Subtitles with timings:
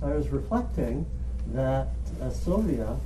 [0.00, 1.06] So I was reflecting
[1.54, 1.88] that
[2.20, 2.96] uh, Sylvia,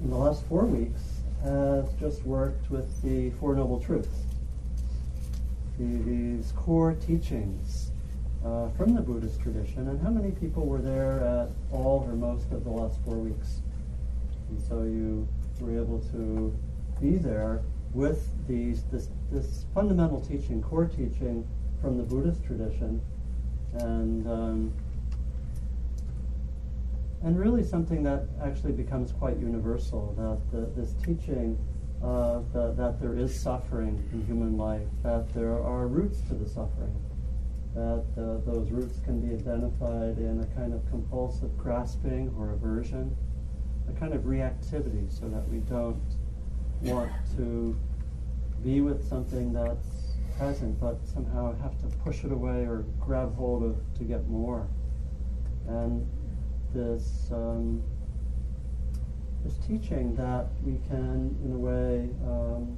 [0.00, 1.00] in the last four weeks,
[1.42, 4.22] has just worked with the Four Noble Truths,
[5.78, 7.90] the, these core teachings
[8.44, 9.88] uh, from the Buddhist tradition.
[9.88, 13.60] And how many people were there at all or most of the last four weeks?
[14.48, 15.28] And so you
[15.60, 16.54] were able to
[17.00, 17.62] be there
[17.92, 21.46] with these, this, this fundamental teaching, core teaching
[21.80, 23.00] from the Buddhist tradition,
[23.74, 24.72] and um,
[27.22, 30.14] and really something that actually becomes quite universal.
[30.16, 31.58] That the, this teaching
[32.02, 36.48] uh, that, that there is suffering in human life, that there are roots to the
[36.48, 36.94] suffering,
[37.74, 43.16] that uh, those roots can be identified in a kind of compulsive grasping or aversion,
[43.88, 46.02] a kind of reactivity, so that we don't
[46.82, 47.76] want to
[48.62, 49.86] be with something that's
[50.38, 54.68] present, but somehow have to push it away or grab hold of to get more.
[55.68, 56.06] And
[56.72, 57.82] this um,
[59.44, 62.76] this teaching that we can, in a way, um,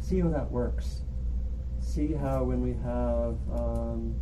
[0.00, 1.02] see how that works.
[1.80, 4.14] See how when we have um,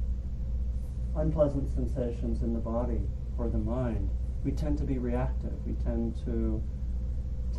[1.17, 3.01] unpleasant sensations in the body
[3.39, 4.11] or the mind,
[4.45, 5.53] we tend to be reactive.
[5.67, 6.63] We tend to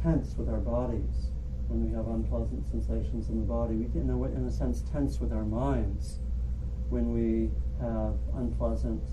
[0.02, 1.30] tense with our bodies
[1.68, 3.76] when we have unpleasant sensations in the body.
[3.76, 6.20] We, in a, in a sense, tense with our minds
[6.90, 7.50] when we
[7.80, 9.04] have unpleasant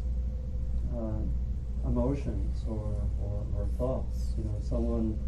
[0.95, 4.35] uh, emotions or, or, or, thoughts.
[4.37, 5.19] You know, someone,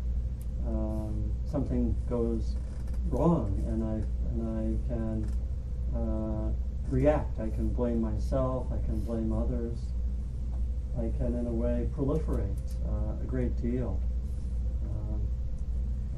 [0.67, 2.57] um, something goes
[3.09, 5.31] wrong, and I and I can
[5.97, 6.53] uh,
[6.89, 7.39] react.
[7.39, 8.67] I can blame myself.
[8.73, 9.79] I can blame others.
[10.99, 14.01] I can, in a way, proliferate uh, a great deal.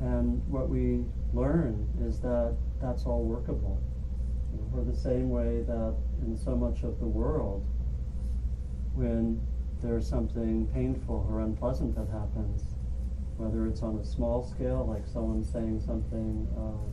[0.02, 3.80] And what we learn is that that's all workable.
[4.52, 7.64] You know, for the same way that in so much of the world,
[8.94, 9.40] when
[9.80, 12.74] there's something painful or unpleasant that happens,
[13.36, 16.84] whether it's on a small scale, like someone saying something uh,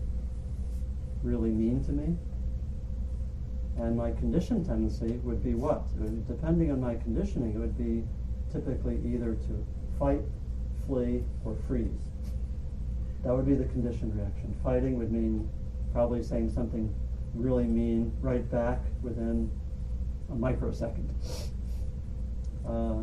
[1.23, 2.15] really mean to me,
[3.77, 5.87] and my conditioned tendency would be what?
[6.27, 8.03] Depending on my conditioning, it would be
[8.51, 9.65] typically either to
[9.97, 10.21] fight,
[10.85, 12.08] flee, or freeze.
[13.23, 14.55] That would be the conditioned reaction.
[14.63, 15.49] Fighting would mean
[15.91, 16.93] probably saying something
[17.33, 19.51] really mean right back within
[20.31, 21.13] a microsecond.
[22.67, 23.01] Uh,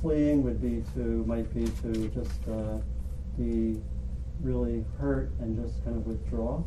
[0.00, 2.78] fleeing would be to might be to just uh,
[3.38, 3.80] be
[4.40, 6.62] really hurt and just kind of withdraw.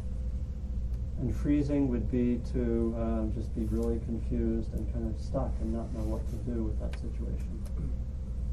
[1.20, 5.74] And freezing would be to uh, just be really confused and kind of stuck and
[5.74, 7.62] not know what to do with that situation.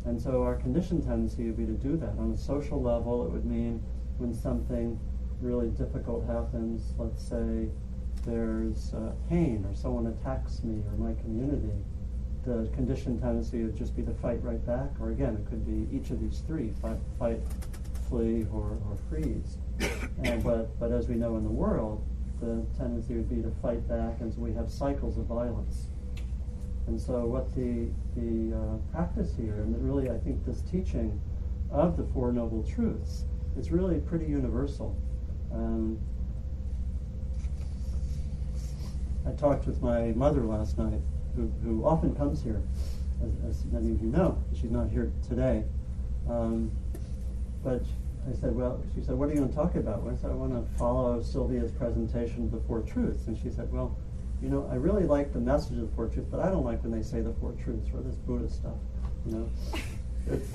[0.05, 2.11] And so our conditioned tendency would be to do that.
[2.19, 3.83] On a social level, it would mean
[4.19, 4.99] when something
[5.41, 7.69] really difficult happens, let's say
[8.25, 11.85] there's uh, pain or someone attacks me or my community,
[12.45, 15.95] the conditioned tendency would just be to fight right back, or again, it could be
[15.95, 17.41] each of these three, fight, fight
[18.09, 19.59] flee, or, or freeze.
[20.25, 22.03] And, but, but as we know in the world,
[22.41, 25.89] the tendency would be to fight back, and so we have cycles of violence.
[26.87, 31.21] And so what the, the uh, practice here, and really I think this teaching
[31.71, 33.25] of the Four Noble Truths,
[33.59, 34.97] is really pretty universal.
[35.53, 35.99] Um,
[39.27, 41.01] I talked with my mother last night,
[41.35, 42.63] who, who often comes here,
[43.23, 44.43] as, as many of you know.
[44.55, 45.65] She's not here today.
[46.29, 46.71] Um,
[47.65, 47.83] but
[48.29, 50.03] I said, well, she said, what are you going to talk about?
[50.03, 53.27] Well, I said, I want to follow Sylvia's presentation of the Four Truths.
[53.27, 53.97] And she said, well,
[54.43, 56.83] you know, I really like the message of the Four Truths, but I don't like
[56.83, 58.77] when they say the Four Truths or this Buddhist stuff,
[59.27, 59.51] you know.
[60.29, 60.51] It's,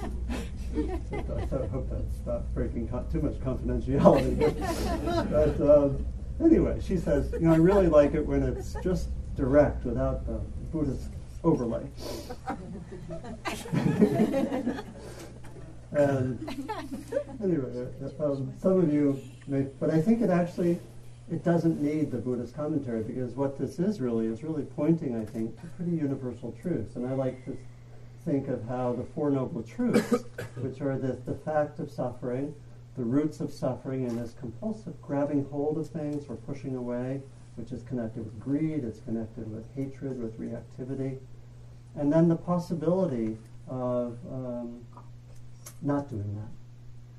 [0.74, 4.40] I hope that's not breaking too much confidentiality.
[4.40, 6.06] But, but um,
[6.44, 10.40] anyway, she says, you know, I really like it when it's just direct without the
[10.72, 11.10] Buddhist
[11.44, 11.86] overlay.
[15.92, 16.74] and
[17.44, 20.80] anyway, uh, um, some of you may, but I think it actually
[21.30, 25.25] it doesn't need the Buddhist commentary because what this is really is really pointing, I
[25.25, 26.95] think, to pretty universal truths.
[26.95, 27.57] And I like to
[28.25, 30.23] think of how the Four Noble Truths,
[30.57, 32.53] which are the, the fact of suffering,
[32.97, 37.21] the roots of suffering, and this compulsive grabbing hold of things or pushing away,
[37.56, 41.18] which is connected with greed, it's connected with hatred, with reactivity.
[41.95, 43.38] And then the possibility
[43.68, 44.81] of um,
[45.81, 46.51] not doing that,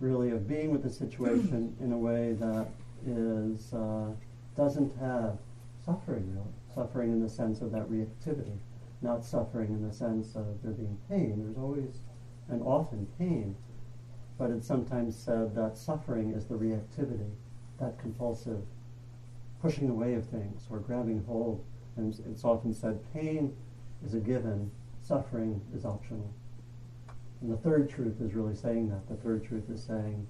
[0.01, 2.69] really, of being with the situation in a way that
[3.07, 4.11] is uh,
[4.57, 5.39] doesn't have
[5.85, 6.47] suffering, really.
[6.75, 8.57] Suffering in the sense of that reactivity,
[9.03, 11.43] not suffering in the sense of there being pain.
[11.43, 12.01] There's always
[12.49, 13.57] and often pain,
[14.39, 17.31] but it's sometimes said that suffering is the reactivity,
[17.81, 18.63] that compulsive
[19.61, 21.65] pushing away of things or grabbing hold.
[21.97, 23.55] And it's often said pain
[24.05, 24.71] is a given,
[25.03, 26.33] suffering is optional.
[27.41, 29.09] And the third truth is really saying that.
[29.09, 30.27] The third truth is saying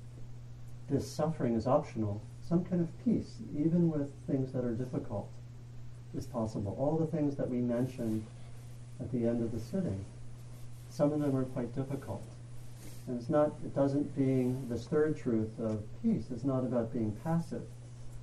[0.89, 2.23] this suffering is optional.
[2.47, 5.29] Some kind of peace, even with things that are difficult,
[6.17, 6.77] is possible.
[6.79, 8.25] All the things that we mentioned
[9.01, 10.05] at the end of the sitting,
[10.91, 12.25] some of them are quite difficult.
[13.07, 17.13] And it's not, it doesn't being this third truth of peace, it's not about being
[17.25, 17.63] passive.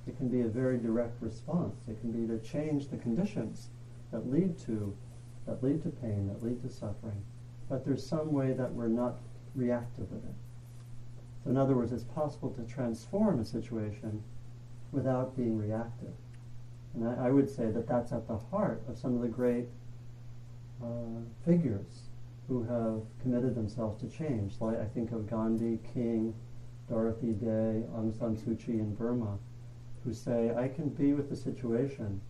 [0.06, 1.76] It can be a very direct response.
[1.88, 3.68] It can be to change the conditions
[4.10, 4.96] that lead to
[5.46, 7.22] that lead to pain, that lead to suffering.
[7.68, 9.16] But there's some way that we're not
[9.54, 10.34] reactive with it.
[11.42, 14.22] So in other words, it's possible to transform a situation
[14.92, 16.12] without being reactive.
[16.94, 19.66] And I, I would say that that's at the heart of some of the great
[20.82, 20.86] uh,
[21.44, 22.08] figures
[22.48, 24.54] who have committed themselves to change.
[24.60, 26.34] Like I think of Gandhi, King,
[26.88, 29.38] Dorothy Day, Aung San Suu Kyi in Burma,
[30.02, 32.20] who say, I can be with the situation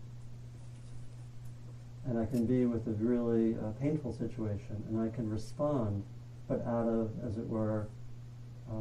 [2.05, 6.03] and I can be with a really uh, painful situation and I can respond,
[6.49, 7.87] but out of, as it were,
[8.71, 8.75] uh,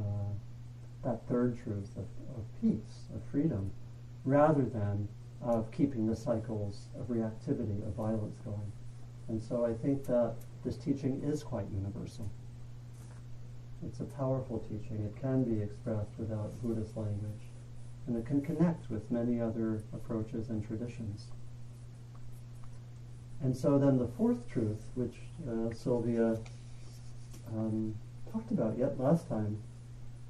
[1.04, 2.06] that third truth of,
[2.36, 3.72] of peace, of freedom,
[4.26, 5.08] rather than
[5.42, 8.72] of keeping the cycles of reactivity, of violence going.
[9.30, 10.34] And so I think that
[10.66, 12.30] this teaching is quite universal.
[13.86, 15.06] It's a powerful teaching.
[15.06, 17.46] It can be expressed without Buddhist language.
[18.08, 21.28] And it can connect with many other approaches and traditions.
[23.42, 25.16] And so then the fourth truth, which
[25.48, 26.38] uh, Sylvia
[27.48, 27.96] um,
[28.32, 29.58] talked about yet last time,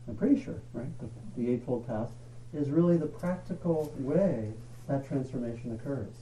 [0.08, 0.92] I'm pretty sure, right?
[1.00, 1.08] The,
[1.38, 2.10] the Eightfold Path
[2.54, 4.52] is really the practical way
[4.88, 6.14] that transformation occurs.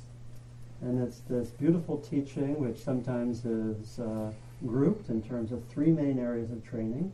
[0.82, 4.32] And it's this beautiful teaching, which sometimes is uh,
[4.66, 7.12] grouped in terms of three main areas of training,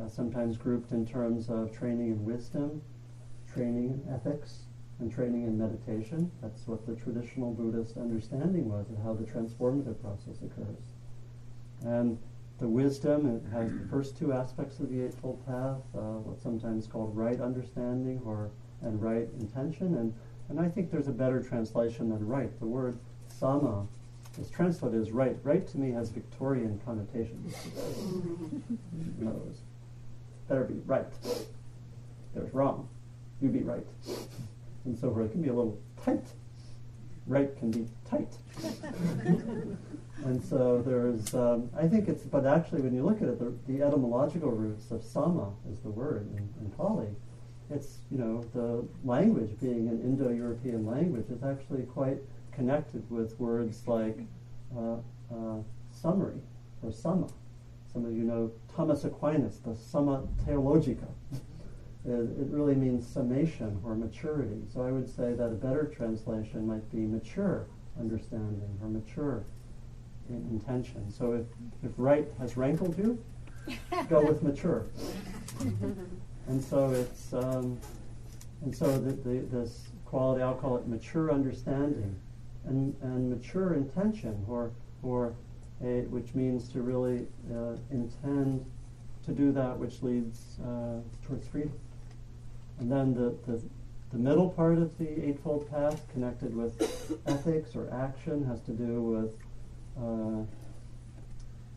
[0.00, 2.80] uh, sometimes grouped in terms of training in wisdom,
[3.52, 4.60] training in ethics,
[5.00, 6.30] and training in meditation.
[6.40, 10.84] That's what the traditional Buddhist understanding was of how the transformative process occurs.
[11.84, 12.18] And
[12.58, 16.86] the wisdom it has the first two aspects of the Eightfold Path, uh, what's sometimes
[16.86, 18.50] called right understanding or
[18.82, 20.14] and right intention, and
[20.50, 22.58] and I think there's a better translation than right.
[22.58, 22.98] The word
[23.40, 23.86] samma
[24.40, 25.36] is translated as right.
[25.44, 27.54] Right to me has Victorian connotations.
[29.20, 29.60] In other words,
[30.48, 31.06] better be right.
[32.34, 32.88] There's wrong.
[33.40, 33.86] You be right.
[34.84, 35.26] And so forth.
[35.26, 36.26] It can be a little tight.
[37.26, 38.34] Right can be tight.
[40.24, 43.54] and so there's, um, I think it's, but actually when you look at it, the,
[43.72, 47.08] the etymological roots of samma is the word in, in Pali
[47.70, 52.18] it's, you know, the language being an Indo-European language is actually quite
[52.52, 54.18] connected with words like
[54.76, 54.96] uh,
[55.32, 55.58] uh,
[55.92, 56.40] summary
[56.82, 57.28] or summa.
[57.92, 61.08] Some of you know Thomas Aquinas, the Summa Theologica.
[61.32, 64.60] it, it really means summation or maturity.
[64.72, 67.66] So I would say that a better translation might be mature
[67.98, 69.44] understanding or mature
[70.28, 71.10] in intention.
[71.10, 71.46] So if,
[71.82, 73.22] if right has rankled you,
[74.08, 74.86] go with mature.
[76.48, 77.78] And so it's, um,
[78.62, 82.16] and so the, the, this quality, I'll call it mature understanding
[82.66, 84.72] and, and mature intention, or,
[85.02, 85.34] or
[85.82, 88.64] a, which means to really uh, intend
[89.24, 91.72] to do that which leads uh, towards freedom.
[92.78, 93.62] And then the, the,
[94.10, 99.02] the middle part of the Eightfold Path, connected with ethics or action, has to do
[99.02, 99.36] with
[99.98, 100.42] uh,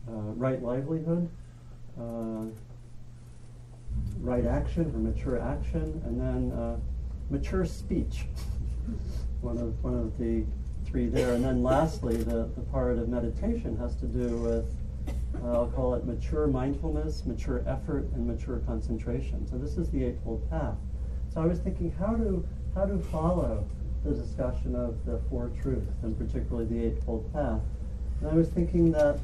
[0.06, 1.28] uh right livelihood,
[1.98, 2.44] uh,
[4.20, 6.76] right action or mature action, and then uh,
[7.30, 8.26] mature speech.
[9.40, 10.44] one of one of the
[10.86, 14.66] three there, and then lastly, the, the part of meditation has to do with
[15.42, 19.46] uh, I'll call it mature mindfulness, mature effort, and mature concentration.
[19.46, 20.76] So this is the Eightfold Path.
[21.32, 23.66] So I was thinking how to how to follow
[24.04, 27.60] the discussion of the Four Truths, and particularly the Eightfold Path.
[28.20, 29.18] And I was thinking that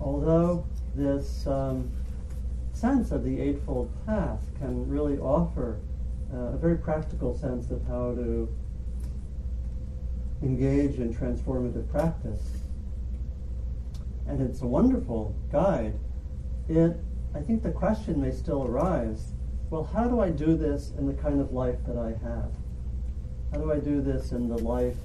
[0.00, 0.64] although
[0.94, 1.90] this um,
[2.76, 5.80] sense of the Eightfold Path can really offer
[6.32, 8.48] uh, a very practical sense of how to
[10.42, 12.42] engage in transformative practice.
[14.26, 15.98] And it's a wonderful guide.
[16.68, 16.96] It,
[17.34, 19.32] I think the question may still arise
[19.68, 22.50] well, how do I do this in the kind of life that I have?
[23.50, 24.96] How do I do this in the life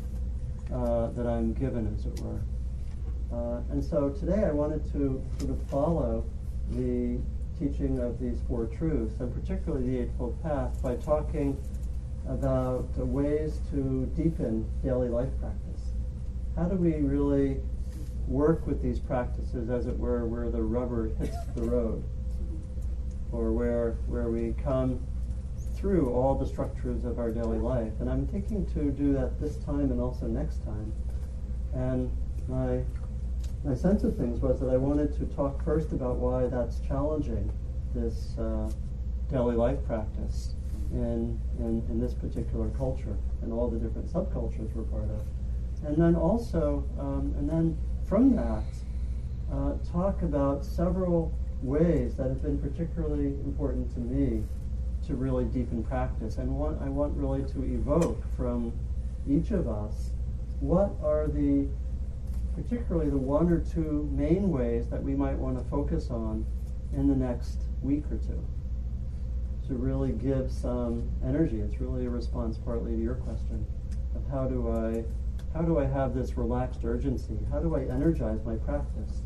[0.72, 2.42] uh, that I'm given, as it were?
[3.34, 6.24] Uh, and so today I wanted to sort of follow
[6.70, 7.18] the
[7.62, 11.58] teaching of these four truths, and particularly the Eightfold Path, by talking
[12.28, 15.82] about ways to deepen daily life practice.
[16.56, 17.58] How do we really
[18.28, 22.04] work with these practices, as it were, where the rubber hits the road?
[23.32, 25.00] or where, where we come
[25.76, 27.94] through all the structures of our daily life.
[28.00, 30.94] And I'm thinking to do that this time and also next time.
[31.74, 32.12] And
[32.48, 32.84] my,
[33.64, 37.52] my sense of things was that I wanted to talk first about why that's challenging,
[37.94, 38.70] this uh,
[39.30, 40.56] daily life practice
[40.92, 45.22] in, in, in this particular culture and all the different subcultures we're part of.
[45.86, 47.78] And then also, um, and then
[48.08, 48.64] from that,
[49.52, 54.44] uh, talk about several ways that have been particularly important to me
[55.08, 56.38] to really deepen practice.
[56.38, 58.72] And want, I want really to evoke from
[59.30, 60.12] each of us
[60.60, 61.68] what are the,
[62.56, 66.46] particularly the one or two main ways that we might want to focus on
[66.94, 68.44] in the next week or two
[69.68, 71.60] to really give some energy.
[71.62, 73.66] It's really a response partly to your question
[74.16, 75.04] of how do I
[75.54, 77.38] how do I have this relaxed urgency?
[77.52, 79.22] How do I energize my practice?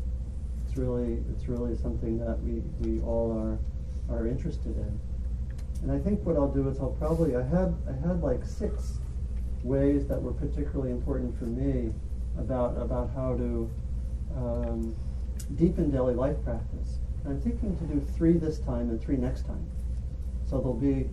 [0.64, 3.58] It's really it's really something that we, we all are
[4.08, 5.00] are interested in.
[5.82, 8.98] And I think what I'll do is I'll probably I had I had like six
[9.62, 11.92] ways that were particularly important for me
[12.38, 13.70] about about how to
[14.36, 14.96] um,
[15.56, 16.98] deepen daily life practice.
[17.24, 19.66] And I'm thinking to do three this time and three next time.
[20.48, 21.08] So they'll be,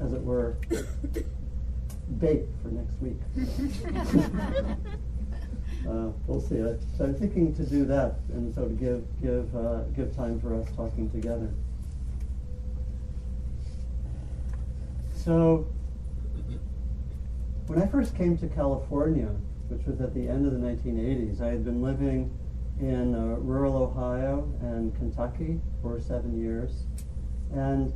[0.00, 0.56] as it were,
[2.18, 3.18] bait for next week.
[5.88, 6.56] uh, we'll see.
[6.96, 10.54] So I'm thinking to do that, and so to give give uh, give time for
[10.54, 11.50] us talking together.
[15.14, 15.66] So
[17.66, 19.30] when I first came to California,
[19.68, 22.30] which was at the end of the 1980s, I had been living
[22.80, 26.84] in uh, rural Ohio and Kentucky for seven years,
[27.52, 27.92] and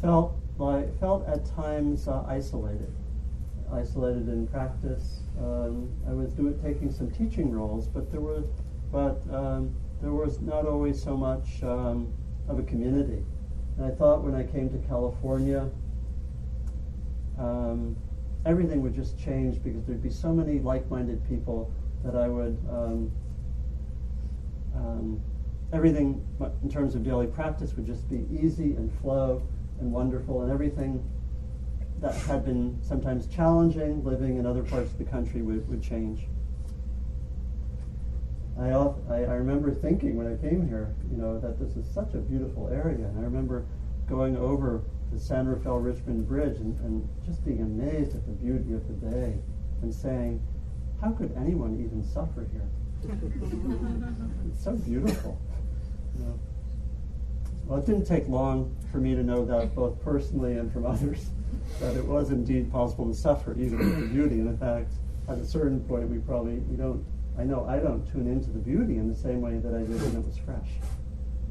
[0.00, 2.92] felt like felt at times uh, isolated,
[3.72, 5.20] isolated in practice.
[5.38, 8.46] Um, I was doing taking some teaching roles, but there was
[8.92, 12.12] but um, there was not always so much um,
[12.48, 13.24] of a community.
[13.76, 15.68] And I thought when I came to California,
[17.38, 17.96] um,
[18.46, 21.70] everything would just change because there'd be so many like-minded people
[22.04, 23.10] that I would um,
[24.74, 25.20] um,
[25.72, 26.24] everything
[26.62, 29.42] in terms of daily practice would just be easy and flow
[29.80, 31.02] and wonderful, and everything
[32.00, 36.26] that had been sometimes challenging living in other parts of the country would, would change.
[38.58, 42.14] I, I, I remember thinking when I came here, you know, that this is such
[42.14, 43.66] a beautiful area, and I remember
[44.08, 44.82] going over
[45.12, 48.94] the San Rafael Richmond Bridge and, and just being amazed at the beauty of the
[48.94, 49.38] day
[49.82, 50.42] and saying,
[51.00, 52.68] how could anyone even suffer here?
[54.50, 55.38] it's so beautiful.
[56.18, 56.40] You know?
[57.66, 61.26] Well, it didn't take long for me to know that both personally and from others
[61.80, 64.36] that it was indeed possible to suffer even with the beauty.
[64.36, 64.92] And in fact,
[65.28, 67.04] at a certain point, we probably we don't.
[67.38, 70.00] I know I don't tune into the beauty in the same way that I did
[70.00, 70.68] when it was fresh,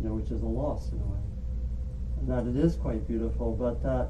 [0.01, 1.19] you know, which is a loss in a way.
[2.23, 4.09] That it is quite beautiful, but that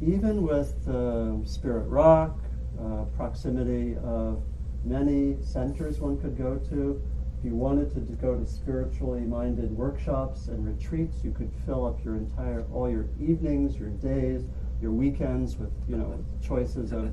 [0.00, 2.38] even with uh, Spirit Rock,
[2.80, 4.42] uh, proximity of
[4.84, 7.02] many centers one could go to,
[7.38, 12.04] if you wanted to go to spiritually minded workshops and retreats, you could fill up
[12.04, 14.44] your entire, all your evenings, your days,
[14.80, 17.12] your weekends with, you know, choices of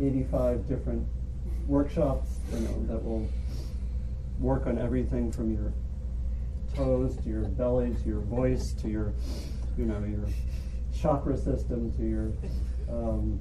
[0.00, 1.06] 85 different
[1.66, 3.28] workshops, you know, that will
[4.40, 5.72] work on everything from your
[6.74, 9.12] toes to your belly to your voice to your,
[9.76, 10.26] you know, your
[10.98, 12.32] chakra system to your
[12.88, 13.40] um,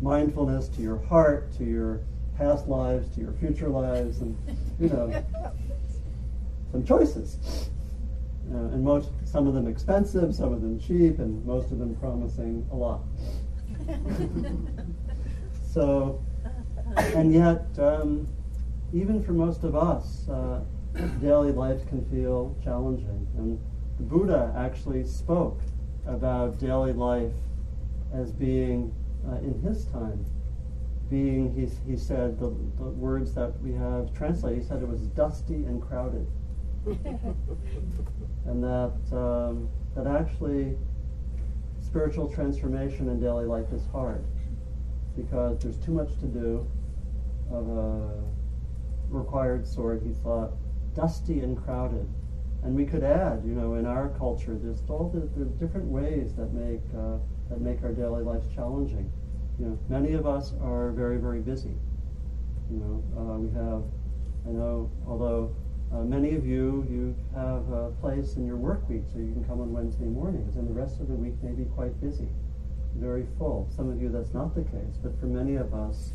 [0.00, 2.00] mindfulness to your heart to your
[2.38, 4.36] past lives to your future lives, and
[4.80, 5.24] you know,
[6.70, 7.70] some choices.
[8.50, 11.94] Uh, and most, some of them expensive, some of them cheap, and most of them
[11.96, 13.02] promising a lot.
[15.70, 16.24] so,
[17.14, 18.26] and yet, um,
[18.94, 20.60] even for most of us, uh,
[21.20, 23.26] daily life can feel challenging.
[23.36, 23.60] And
[23.98, 25.60] the Buddha actually spoke
[26.06, 27.32] about daily life
[28.12, 28.94] as being,
[29.28, 30.24] uh, in his time,
[31.10, 35.00] being, he, he said, the, the words that we have translated, he said it was
[35.08, 36.26] dusty and crowded.
[38.46, 40.76] and that, um, that actually
[41.80, 44.24] spiritual transformation in daily life is hard
[45.16, 46.66] because there's too much to do
[47.50, 48.10] of a
[49.10, 50.52] required sort, he thought,
[50.98, 52.08] dusty and crowded.
[52.64, 56.52] And we could add, you know, in our culture, there's all the, different ways that
[56.52, 59.08] make, uh, that make our daily lives challenging.
[59.60, 61.76] You know, many of us are very, very busy.
[62.68, 63.84] You know, uh, we have,
[64.48, 65.54] I know, although
[65.92, 69.44] uh, many of you, you have a place in your work week, so you can
[69.44, 72.28] come on Wednesday mornings, and the rest of the week may be quite busy,
[72.96, 73.68] very full.
[73.74, 76.12] Some of you, that's not the case, but for many of us,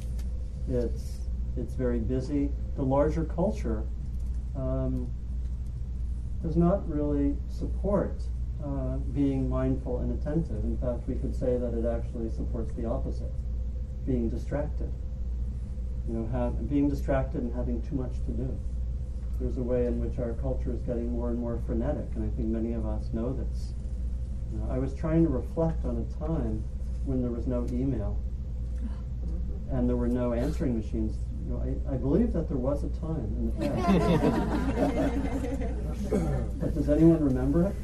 [0.69, 1.19] it's
[1.55, 2.49] it's very busy.
[2.75, 3.83] The larger culture
[4.55, 5.09] um,
[6.41, 8.21] does not really support
[8.63, 10.63] uh, being mindful and attentive.
[10.63, 13.31] In fact, we could say that it actually supports the opposite,
[14.05, 14.91] being distracted.
[16.07, 18.59] You know, have, being distracted and having too much to do.
[19.39, 22.35] There's a way in which our culture is getting more and more frenetic, and I
[22.35, 23.73] think many of us know this.
[24.51, 26.63] You know, I was trying to reflect on a time
[27.05, 28.21] when there was no email
[29.71, 31.17] and there were no answering machines.
[31.45, 33.99] You know, I, I believe that there was a time in the past.
[36.59, 37.75] but does anyone remember it?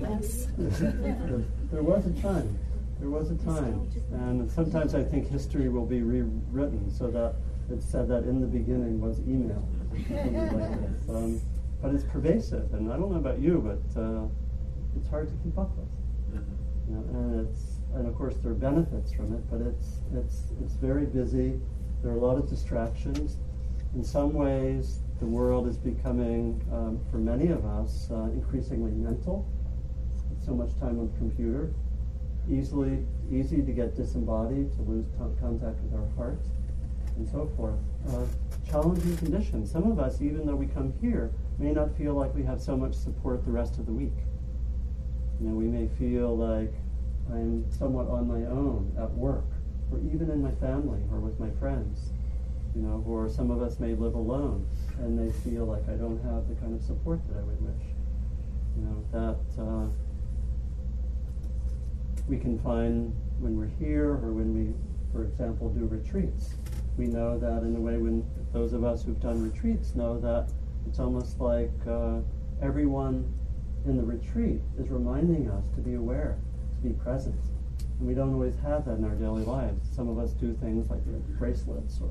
[0.00, 0.46] Yes.
[0.56, 2.58] there, there was a time.
[3.00, 3.90] There was a time.
[4.12, 7.34] And sometimes I think history will be rewritten so that
[7.70, 9.68] it said that in the beginning was email.
[9.92, 10.06] like
[11.08, 11.40] um,
[11.82, 14.26] but it's pervasive, and I don't know about you, but uh,
[14.96, 15.88] it's hard to keep up with.
[16.88, 20.52] You know, and it's and of course there are benefits from it, but it's it's
[20.62, 21.60] it's very busy.
[22.02, 23.36] There are a lot of distractions.
[23.94, 29.46] In some ways, the world is becoming, um, for many of us, uh, increasingly mental.
[30.44, 31.74] So much time on the computer,
[32.48, 36.38] easily easy to get disembodied, to lose t- contact with our heart,
[37.16, 37.78] and so forth.
[38.08, 38.24] Uh,
[38.70, 39.70] challenging conditions.
[39.70, 42.76] Some of us, even though we come here, may not feel like we have so
[42.76, 44.16] much support the rest of the week.
[45.40, 46.72] You know, we may feel like
[47.30, 49.44] I'm somewhat on my own at work,
[49.90, 52.10] or even in my family or with my friends.
[52.74, 54.66] You know, or some of us may live alone
[54.98, 57.86] and they feel like I don't have the kind of support that I would wish.
[58.76, 59.86] You know, that uh,
[62.28, 64.74] we can find when we're here or when we,
[65.12, 66.54] for example, do retreats.
[66.96, 70.50] We know that in a way when those of us who've done retreats know that
[70.86, 72.18] it's almost like uh,
[72.60, 73.32] everyone
[73.86, 76.38] in the retreat is reminding us to be aware
[76.82, 77.36] to be present.
[77.98, 79.88] And we don't always have that in our daily lives.
[79.94, 81.04] Some of us do things like
[81.38, 82.10] bracelets or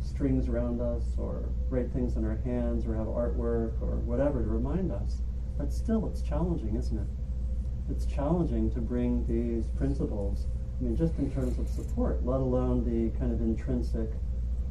[0.00, 4.48] strings around us or write things in our hands or have artwork or whatever to
[4.48, 5.22] remind us.
[5.56, 7.06] But still, it's challenging, isn't it?
[7.90, 10.46] It's challenging to bring these principles,
[10.78, 14.10] I mean, just in terms of support, let alone the kind of intrinsic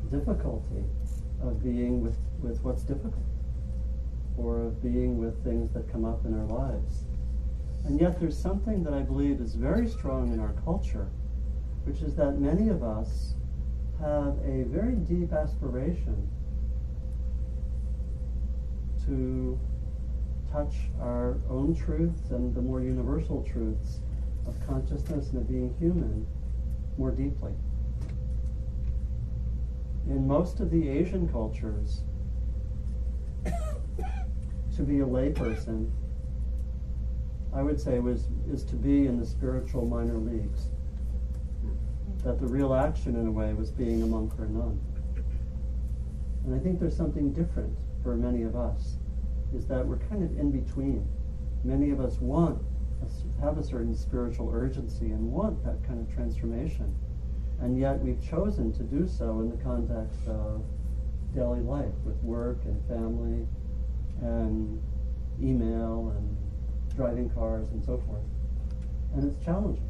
[0.09, 0.85] difficulty
[1.41, 3.25] of being with, with what's difficult
[4.37, 7.06] or of being with things that come up in our lives.
[7.85, 11.07] And yet there's something that I believe is very strong in our culture,
[11.85, 13.35] which is that many of us
[13.99, 16.29] have a very deep aspiration
[19.05, 19.57] to
[20.51, 23.99] touch our own truths and the more universal truths
[24.45, 26.27] of consciousness and of being human
[26.97, 27.53] more deeply.
[30.07, 32.01] In most of the Asian cultures,
[33.45, 35.89] to be a layperson
[37.53, 40.67] I would say was is to be in the spiritual minor leagues.
[42.23, 44.79] That the real action in a way was being a monk or a nun.
[46.45, 48.97] And I think there's something different for many of us,
[49.55, 51.07] is that we're kind of in between.
[51.63, 52.61] Many of us want
[53.41, 56.93] have a certain spiritual urgency and want that kind of transformation.
[57.61, 60.63] And yet we've chosen to do so in the context of
[61.33, 63.47] daily life with work and family
[64.21, 64.81] and
[65.41, 66.36] email and
[66.97, 68.23] driving cars and so forth.
[69.13, 69.89] And it's challenging.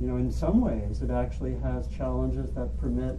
[0.00, 3.16] You know, in some ways, it actually has challenges that permit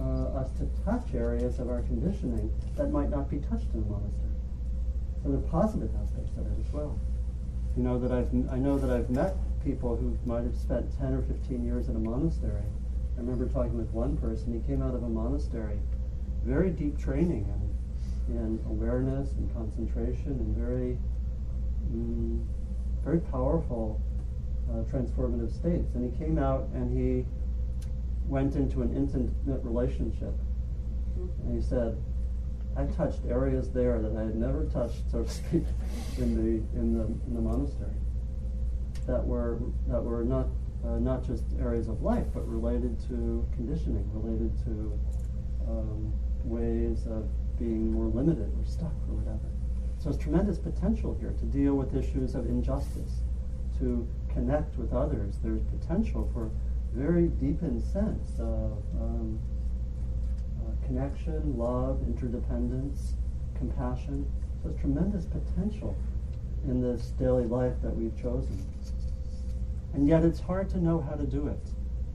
[0.00, 3.84] uh, us to touch areas of our conditioning that might not be touched in a
[3.84, 4.30] monastery.
[5.22, 6.98] So there are positive aspects of it as well.
[7.76, 11.12] You know that I've I know that I've met people who might have spent 10
[11.14, 12.64] or 15 years in a monastery.
[13.16, 14.52] I remember talking with one person.
[14.52, 15.78] He came out of a monastery,
[16.42, 17.46] very deep training
[18.28, 20.98] in, in awareness and concentration, and very
[21.92, 22.44] mm,
[23.04, 24.00] very powerful
[24.70, 25.94] uh, transformative states.
[25.94, 27.26] And he came out and he
[28.26, 30.34] went into an intimate relationship.
[31.44, 31.98] And he said,
[32.76, 35.64] I touched areas there that I had never touched, so to speak,
[36.18, 37.90] in the in the in the monastery.
[39.06, 40.46] That were that were not
[40.86, 44.98] uh, not just areas of life, but related to conditioning, related to
[45.68, 46.12] um,
[46.44, 49.50] ways of being more limited or stuck or whatever.
[50.00, 53.20] So there's tremendous potential here to deal with issues of injustice,
[53.80, 55.34] to connect with others.
[55.44, 56.50] There's potential for
[56.94, 59.38] very deepened sense of um,
[60.58, 63.12] uh, connection, love, interdependence,
[63.58, 64.24] compassion.
[64.62, 65.94] So there's tremendous potential
[66.64, 68.58] in this daily life that we've chosen.
[69.92, 71.68] And yet it's hard to know how to do it.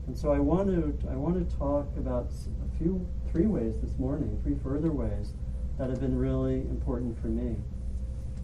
[0.08, 2.32] And so I want to I want to talk about
[2.64, 5.34] a few three ways this morning, three further ways
[5.78, 7.54] that have been really important for me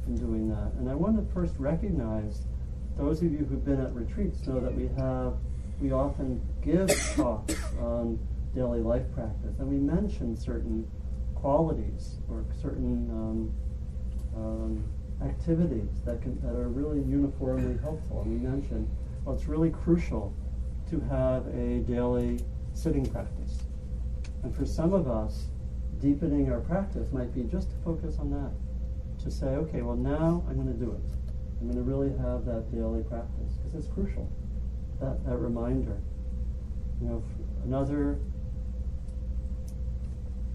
[0.06, 0.72] in doing that.
[0.78, 2.42] And I want to first recognize
[2.96, 5.34] those of you who've been at retreats know that we have,
[5.80, 8.18] we often give talks on
[8.54, 10.86] daily life practice, and we mention certain
[11.34, 13.52] qualities or certain um,
[14.36, 14.84] um,
[15.22, 18.22] activities that can that are really uniformly helpful.
[18.22, 18.88] And we mentioned,
[19.24, 20.34] well, it's really crucial
[20.90, 22.40] to have a daily
[22.74, 23.58] sitting practice.
[24.42, 25.46] And for some of us,
[26.00, 28.50] deepening our practice might be just to focus on that.
[29.22, 31.00] To say, okay, well now I'm going to do it.
[31.60, 34.28] I'm going to really have that daily practice because it's crucial.
[35.00, 35.96] That that reminder.
[37.00, 37.24] You know,
[37.64, 38.18] another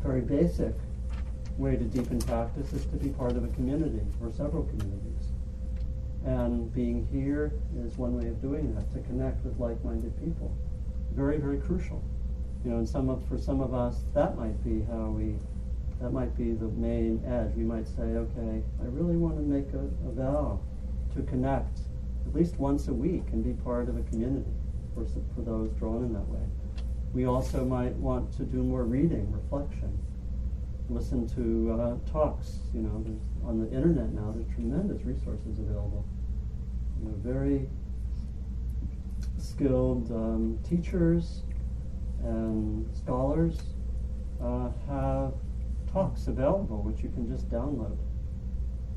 [0.03, 0.73] very basic
[1.57, 5.31] way to deepen practice is to be part of a community or several communities.
[6.25, 10.55] And being here is one way of doing that, to connect with like-minded people.
[11.15, 12.03] Very, very crucial.
[12.65, 15.35] You know, and some of, for some of us, that might be how we,
[16.01, 17.55] that might be the main edge.
[17.55, 20.59] We might say, okay, I really want to make a, a vow
[21.15, 21.79] to connect
[22.25, 24.51] at least once a week and be part of a community
[24.93, 26.43] for, for those drawn in that way.
[27.13, 29.97] We also might want to do more reading, reflection,
[30.89, 32.59] listen to uh, talks.
[32.73, 33.05] You know,
[33.45, 36.05] on the internet now, there's tremendous resources available.
[36.99, 37.69] You know, very
[39.37, 41.43] skilled um, teachers
[42.23, 43.59] and scholars
[44.41, 45.33] uh, have
[45.91, 47.97] talks available, which you can just download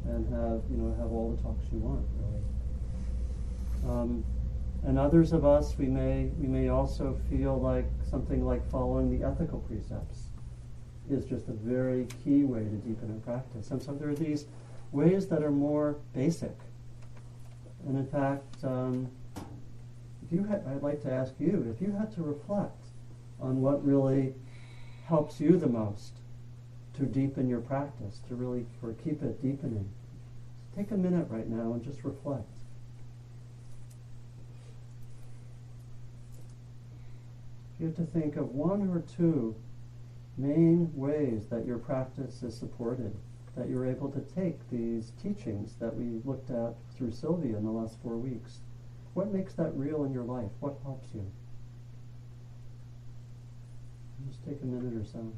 [0.07, 2.43] and have you know have all the talks you want really.
[3.93, 4.25] Um,
[4.83, 9.27] and others of us, we may we may also feel like something like following the
[9.27, 10.29] ethical precepts
[11.11, 13.71] is just a very key way to deepen our practice.
[13.71, 14.47] And so there are these
[14.93, 16.57] ways that are more basic.
[17.87, 19.11] And in fact, um,
[20.25, 22.87] if you had, I'd like to ask you, if you had to reflect
[23.41, 24.35] on what really
[25.07, 26.20] helps you the most
[27.01, 29.89] to deepen your practice, to really or keep it deepening,
[30.75, 32.45] take a minute right now and just reflect.
[37.79, 39.55] You have to think of one or two
[40.37, 43.13] main ways that your practice is supported,
[43.55, 47.71] that you're able to take these teachings that we looked at through Sylvia in the
[47.71, 48.61] last four weeks.
[49.15, 50.51] What makes that real in your life?
[50.61, 51.25] What helps you?
[54.27, 55.33] Just take a minute or so.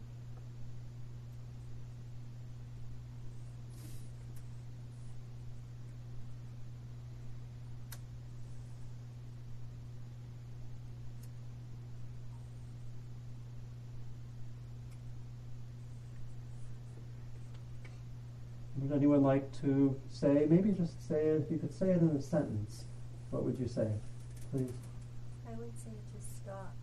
[19.12, 22.22] Would like to say, maybe just say it, if you could say it in a
[22.22, 22.84] sentence,
[23.28, 23.88] what would you say?
[24.50, 24.72] Please.
[25.46, 26.74] I would say to stop.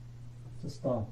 [0.61, 1.11] To stop.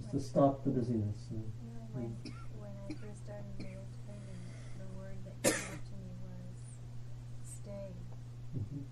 [0.00, 1.28] Just to stop the busyness.
[1.30, 2.16] You know, when,
[2.58, 4.42] when I first started meditating,
[4.78, 6.58] the word that came to me was
[7.44, 7.94] stay.
[8.58, 8.82] Mm-hmm.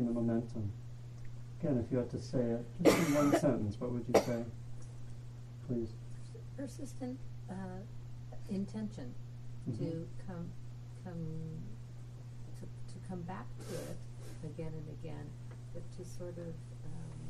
[0.00, 0.72] Stopping, the momentum.
[1.60, 4.44] Again, if you had to say it, just in one sentence, what would you say?
[5.66, 5.88] Please.
[6.56, 7.18] Persistent
[7.50, 7.54] uh,
[8.48, 9.14] intention
[9.68, 9.84] mm-hmm.
[9.84, 10.48] to come,
[11.04, 11.26] come,
[12.58, 13.96] to, to come back to it
[14.44, 15.26] again and again,
[15.74, 17.20] but to sort of um,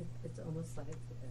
[0.00, 1.26] it, it's almost like uh,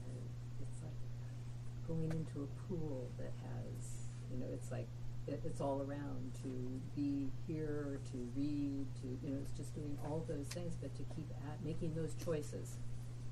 [0.61, 3.90] it's like going into a pool that has
[4.31, 4.87] you know, it's like
[5.27, 9.97] it, it's all around to be here, to read, to you know, it's just doing
[10.05, 12.77] all those things, but to keep at making those choices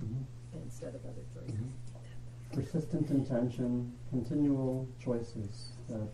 [0.03, 0.23] mm-hmm.
[0.63, 1.55] instead of other choices.
[1.55, 2.61] Mm-hmm.
[2.61, 6.07] Persistent intention, continual choices that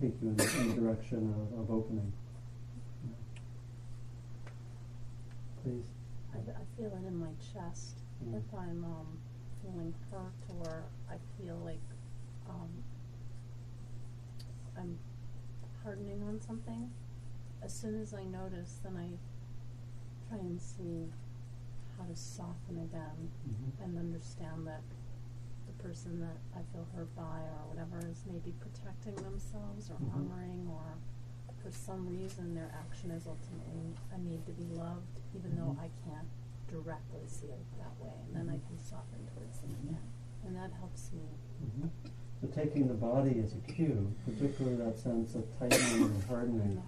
[0.00, 2.12] take you in, the, in the direction of, of opening.
[5.62, 5.86] Please.
[6.34, 8.36] I, I, feel it in my chest mm.
[8.36, 9.18] if I'm um,
[9.62, 11.78] feeling hurt or I feel like
[12.48, 12.68] um,
[14.78, 14.98] I'm
[15.82, 16.90] hardening on something,
[17.62, 19.08] as soon as I notice, then I
[20.28, 21.08] try and see
[21.96, 23.82] how to soften again mm-hmm.
[23.82, 24.82] and understand that
[25.66, 30.16] the person that I feel hurt by or whatever is maybe protecting themselves or mm-hmm.
[30.16, 30.98] honoring or
[31.62, 35.64] for some reason their action is ultimately a need to be loved, even mm-hmm.
[35.64, 36.28] though I can't
[36.68, 38.12] directly see it that way.
[38.28, 38.76] And then I mm-hmm.
[38.76, 40.04] can soften towards them again.
[40.44, 41.24] And that helps me.
[42.44, 46.82] So taking the body as a cue, particularly that sense of tightening and hardening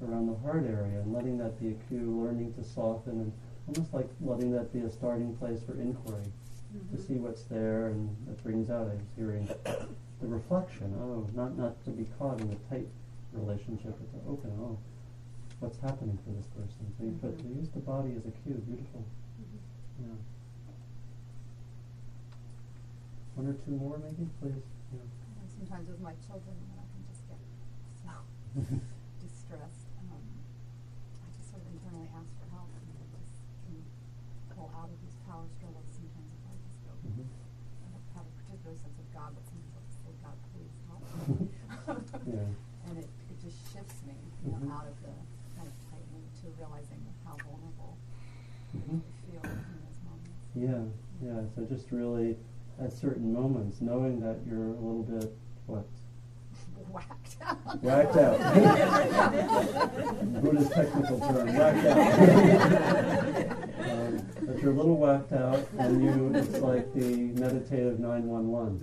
[0.00, 3.32] the around the heart area, and letting that be a cue, learning to soften, and
[3.66, 6.26] almost like letting that be a starting place for inquiry,
[6.76, 6.96] mm-hmm.
[6.96, 8.88] to see what's there, and that brings out.
[8.88, 10.94] I was hearing the reflection.
[11.00, 12.88] Oh, not not to be caught in a tight
[13.32, 14.50] relationship, but to open.
[14.60, 14.76] Oh,
[15.60, 16.92] what's happening for this person?
[16.98, 17.26] So you mm-hmm.
[17.26, 18.60] put to use the body as a cue.
[18.68, 19.06] Beautiful.
[19.40, 20.10] Mm-hmm.
[20.10, 20.16] Yeah.
[23.36, 24.73] One or two more, maybe, please.
[25.58, 27.40] Sometimes with my children, when I can just get
[28.04, 28.14] so
[29.24, 30.22] distressed, um,
[31.24, 33.76] I just sort of internally ask for help, and I just can
[34.54, 35.86] pull out of these power struggles.
[35.94, 37.26] Sometimes if I just go, Mhm.
[37.26, 41.04] I don't have a particular sense of God, but sometimes I'll say, God, please help.
[42.24, 42.48] Yeah.
[42.88, 44.14] And it, it just shifts me,
[44.44, 44.72] you know, Mhm.
[44.76, 45.12] out of the
[45.56, 47.96] kind of tightening to realizing how vulnerable
[48.76, 49.00] Mhm.
[49.00, 50.44] I feel in those moments.
[50.54, 50.84] Yeah,
[51.24, 51.40] yeah.
[51.54, 52.36] So just really,
[52.80, 55.32] at certain moments, knowing that you're a little bit
[55.66, 55.84] what
[56.94, 57.36] Whacked.
[57.42, 57.82] Out.
[57.82, 58.38] Whacked out.
[60.42, 61.98] Buddhist technical term, whacked out.
[63.90, 68.46] um, but you're a little whacked out, and you it's like the meditative nine one
[68.48, 68.78] one.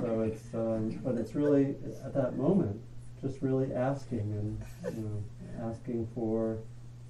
[0.00, 2.80] So it's um, but it's really at that moment,
[3.20, 4.62] just really asking and
[4.96, 5.22] you know
[5.68, 6.58] asking for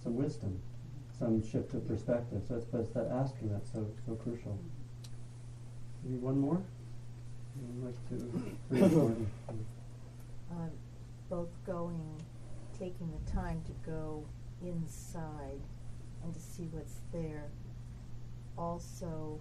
[0.03, 0.61] some wisdom,
[1.17, 2.43] some shift of perspective.
[2.49, 4.59] So it's but it's that asking that's so so crucial.
[6.03, 6.61] Maybe one more.
[7.61, 8.15] I'd like to.
[8.71, 9.27] read
[10.51, 10.71] um,
[11.29, 12.21] both going,
[12.79, 14.25] taking the time to go
[14.63, 15.61] inside
[16.23, 17.45] and to see what's there.
[18.57, 19.39] Also,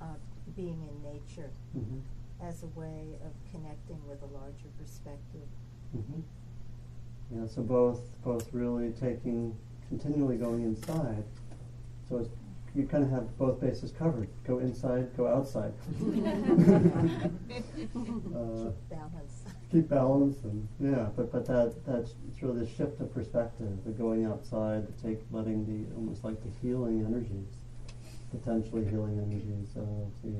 [0.00, 0.04] uh,
[0.54, 2.00] being in nature Mhm.
[2.40, 5.46] as a way of connecting with a larger perspective.
[5.96, 6.22] Mhm.
[7.34, 9.54] Yeah, so both both really taking
[9.88, 11.24] continually going inside.
[12.08, 12.30] So it's,
[12.76, 14.28] you kind of have both bases covered.
[14.46, 15.72] Go inside, go outside.
[18.36, 19.42] uh, Keep balance.
[19.72, 23.92] keep balance and yeah, but but that that's it's really the shift of perspective, the
[23.92, 27.48] going outside, the take letting the almost like the healing energies,
[28.30, 30.36] potentially healing energies of the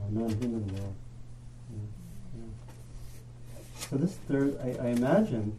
[0.00, 0.94] uh, non-human world.
[1.70, 3.60] Yeah, yeah.
[3.90, 5.58] So this there, I, I imagine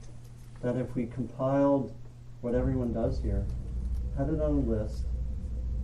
[0.61, 1.93] that if we compiled
[2.41, 3.45] what everyone does here,
[4.17, 5.03] had it on a list,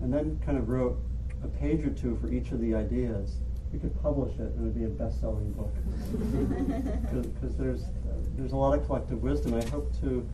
[0.01, 0.97] and then kind of wrote
[1.43, 3.37] a page or two for each of the ideas,
[3.71, 5.73] we could publish it and it would be a best-selling book.
[7.33, 7.83] Because there's
[8.37, 9.53] there's a lot of collective wisdom.
[9.53, 10.27] I hope to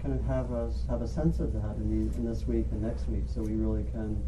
[0.00, 2.82] kind of have us have a sense of that in, the, in this week and
[2.82, 4.22] next week, so we really can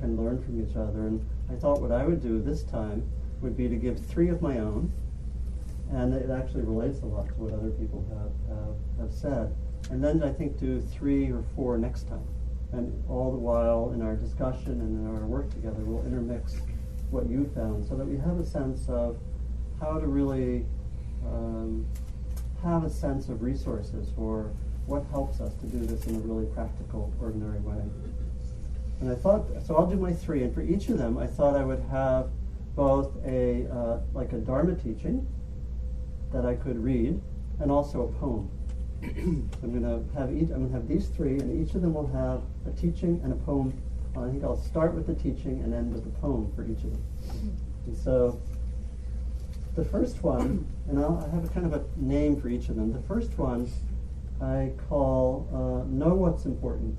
[0.00, 1.06] can learn from each other.
[1.06, 3.08] And I thought what I would do this time
[3.40, 4.92] would be to give three of my own,
[5.92, 9.54] and it actually relates a lot to what other people have have, have said.
[9.90, 12.26] And then I think do three or four next time.
[12.72, 16.56] And all the while in our discussion and in our work together, we'll intermix
[17.10, 19.16] what you found so that we have a sense of
[19.80, 20.66] how to really
[21.24, 21.86] um,
[22.62, 24.50] have a sense of resources for
[24.86, 27.82] what helps us to do this in a really practical, ordinary way.
[29.00, 31.54] And I thought, so I'll do my three, and for each of them, I thought
[31.54, 32.30] I would have
[32.74, 35.26] both a uh, like a Dharma teaching
[36.32, 37.20] that I could read,
[37.60, 38.50] and also a poem.
[39.02, 40.50] I'm going to have each.
[40.50, 43.32] I'm going to have these three, and each of them will have a teaching and
[43.32, 43.78] a poem.
[44.16, 46.92] I think I'll start with the teaching and end with the poem for each of
[46.92, 47.04] them.
[47.86, 48.40] And so
[49.74, 52.76] the first one, and I'll I have a kind of a name for each of
[52.76, 52.92] them.
[52.92, 53.70] The first one
[54.40, 56.98] I call uh, "Know What's Important."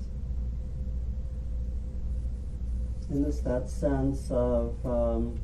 [3.10, 5.40] In this that sense of um,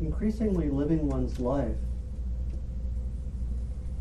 [0.00, 1.74] increasingly living one's life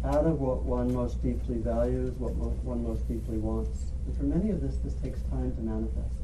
[0.08, 3.91] out of what one most deeply values, what mo- one most deeply wants.
[4.06, 6.15] And for many of this, this takes time to manifest.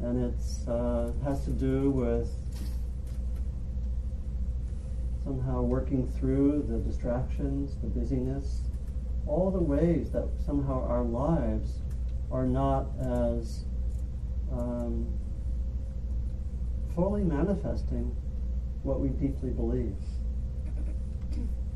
[0.00, 2.30] And it uh, has to do with
[5.24, 8.60] somehow working through the distractions, the busyness,
[9.26, 11.80] all the ways that somehow our lives
[12.30, 13.64] are not as
[14.52, 15.06] um,
[16.94, 18.14] fully manifesting
[18.82, 19.96] what we deeply believe.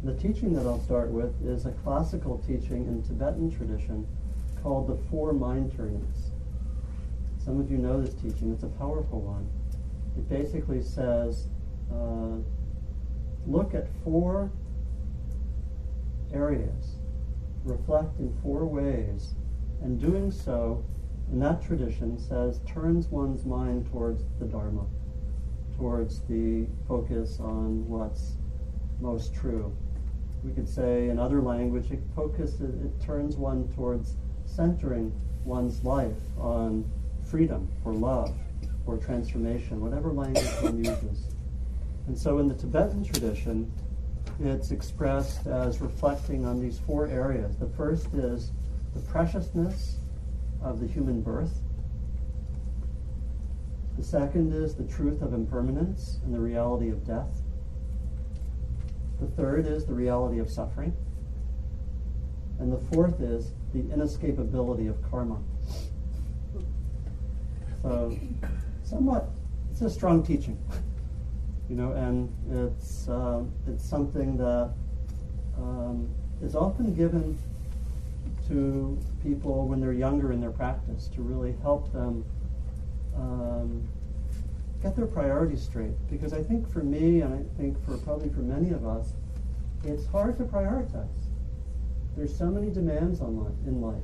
[0.04, 4.04] The teaching that I'll start with is a classical teaching in Tibetan tradition
[4.60, 6.32] called the Four Mind Turnings.
[7.38, 9.48] Some of you know this teaching, it's a powerful one.
[10.16, 11.46] It basically says
[11.92, 12.38] uh,
[13.46, 14.50] look at four
[16.34, 16.96] areas,
[17.64, 19.34] reflect in four ways,
[19.82, 20.84] and doing so,
[21.30, 24.84] in that tradition, says turns one's mind towards the Dharma,
[25.76, 28.32] towards the focus on what's
[29.00, 29.72] most true.
[30.44, 35.12] We could say in other language, it focuses, it turns one towards centering
[35.44, 36.84] one's life on
[37.24, 38.34] freedom or love
[38.86, 41.28] or transformation, whatever language one uses.
[42.08, 43.72] And so in the Tibetan tradition,
[44.40, 47.56] it's expressed as reflecting on these four areas.
[47.56, 48.50] The first is
[48.94, 49.98] the preciousness
[50.60, 51.60] of the human birth.
[53.96, 57.41] The second is the truth of impermanence and the reality of death.
[59.22, 60.92] The third is the reality of suffering.
[62.58, 65.38] And the fourth is the inescapability of karma.
[67.82, 68.18] So,
[68.82, 69.30] somewhat,
[69.70, 70.58] it's a strong teaching,
[71.68, 74.72] you know, and it's uh, it's something that
[75.56, 76.08] um,
[76.42, 77.38] is often given
[78.48, 82.24] to people when they're younger in their practice to really help them
[83.16, 83.88] um,
[84.82, 85.92] get their priorities straight.
[86.10, 89.12] Because I think for me, and I think for probably for many of us,
[89.84, 91.06] it's hard to prioritize.
[92.16, 94.02] There's so many demands on life, in life.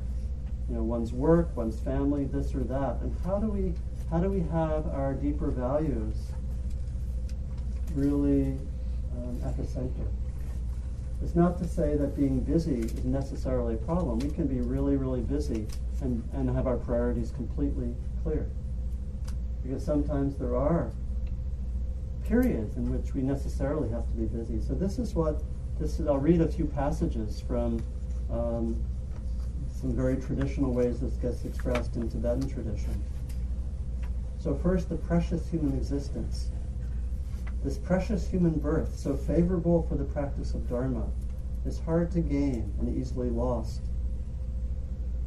[0.69, 3.75] You know, one's work, one's family, this or that, and how do we
[4.11, 6.17] how do we have our deeper values
[7.95, 8.57] really
[9.12, 10.09] um, at the center?
[11.23, 14.19] It's not to say that being busy is necessarily a problem.
[14.21, 15.67] We can be really, really busy
[16.01, 18.49] and, and have our priorities completely clear.
[19.69, 20.91] Because sometimes there are
[22.27, 24.61] periods in which we necessarily have to be busy.
[24.61, 25.43] So this is what
[25.79, 26.07] this is.
[26.07, 27.85] I'll read a few passages from
[28.31, 28.83] um,
[29.71, 33.05] some very traditional ways this gets expressed in Tibetan tradition.
[34.39, 36.49] So first, the precious human existence.
[37.63, 41.05] This precious human birth, so favorable for the practice of Dharma,
[41.67, 43.83] is hard to gain and easily lost.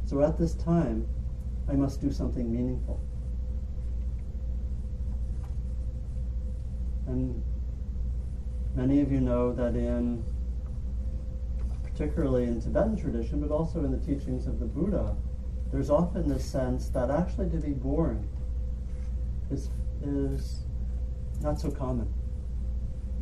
[0.04, 1.06] So at this time,
[1.68, 3.00] I must do something meaningful.
[7.06, 7.42] And
[8.74, 10.24] many of you know that in,
[11.82, 15.16] particularly in Tibetan tradition, but also in the teachings of the Buddha,
[15.70, 18.28] there's often this sense that actually to be born
[19.50, 19.70] is,
[20.02, 20.64] is
[21.40, 22.12] not so common.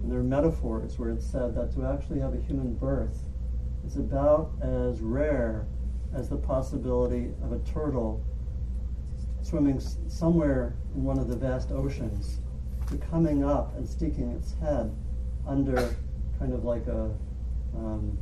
[0.02, 3.18] And there are metaphors where it's said that to actually have a human birth
[3.86, 5.66] is about as rare
[6.14, 8.24] as the possibility of a turtle
[9.42, 12.40] swimming somewhere in one of the vast oceans
[12.98, 14.92] coming up and sticking its head
[15.46, 15.94] under
[16.38, 17.10] kind of like a
[17.76, 18.18] um,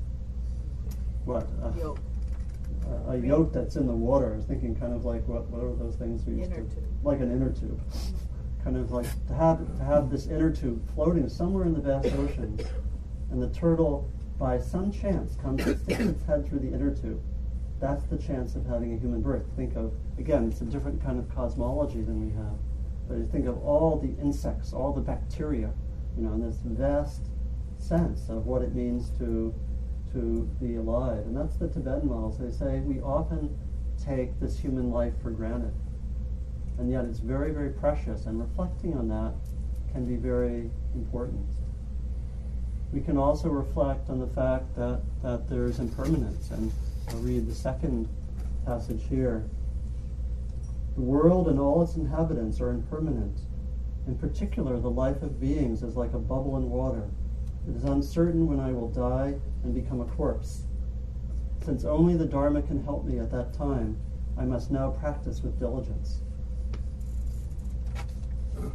[1.24, 1.98] what a, Yoke.
[3.06, 4.32] a, a yoke that's in the water.
[4.32, 6.74] I was thinking kind of like what what are those things we used Inner to
[6.74, 6.84] tube.
[7.02, 7.80] like an inner tube.
[8.64, 12.06] Kind of like to have to have this inner tube floating somewhere in the vast
[12.16, 12.60] oceans,
[13.30, 17.20] and the turtle, by some chance, comes and sticks its head through the inner tube.
[17.80, 19.44] That's the chance of having a human birth.
[19.56, 22.58] Think of again, it's a different kind of cosmology than we have.
[23.08, 25.70] But you think of all the insects, all the bacteria,
[26.16, 27.22] you know, in this vast
[27.78, 29.54] sense of what it means to
[30.12, 31.18] to be alive.
[31.26, 32.38] And that's the Tibetan models.
[32.38, 33.56] They say we often
[34.02, 35.74] take this human life for granted.
[36.78, 39.34] And yet it's very, very precious, and reflecting on that
[39.92, 41.46] can be very important.
[42.92, 46.72] We can also reflect on the fact that, that there's impermanence, and
[47.08, 48.08] I'll read the second
[48.64, 49.44] passage here.
[50.98, 53.42] The world and all its inhabitants are impermanent.
[54.08, 57.08] In particular, the life of beings is like a bubble in water.
[57.68, 60.64] It is uncertain when I will die and become a corpse.
[61.64, 63.96] Since only the Dharma can help me at that time,
[64.36, 66.22] I must now practice with diligence.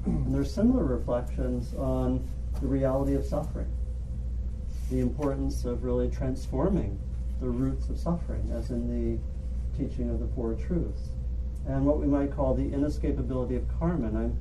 [0.05, 2.25] And are similar reflections on
[2.61, 3.69] the reality of suffering,
[4.89, 6.97] the importance of really transforming
[7.41, 9.19] the roots of suffering, as in the
[9.77, 11.09] teaching of the Four Truths,
[11.67, 14.07] and what we might call the inescapability of karma.
[14.07, 14.37] And I'm,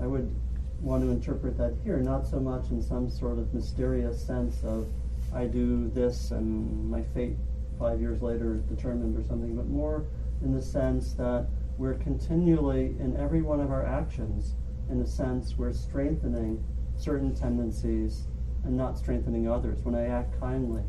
[0.00, 0.34] I would
[0.80, 4.88] want to interpret that here, not so much in some sort of mysterious sense of
[5.34, 7.36] I do this and my fate
[7.78, 10.04] five years later is determined or something, but more
[10.42, 11.46] in the sense that
[11.76, 14.54] we're continually, in every one of our actions,
[14.90, 16.62] in a sense, we're strengthening
[16.96, 18.26] certain tendencies
[18.64, 19.82] and not strengthening others.
[19.82, 20.82] When I act kindly,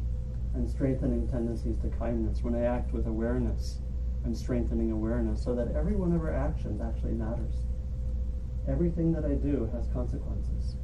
[0.53, 2.43] I'm strengthening tendencies to kindness.
[2.43, 3.79] When I act with awareness,
[4.25, 7.53] I'm strengthening awareness so that every one of our actions actually matters.
[8.67, 10.75] Everything that I do has consequences.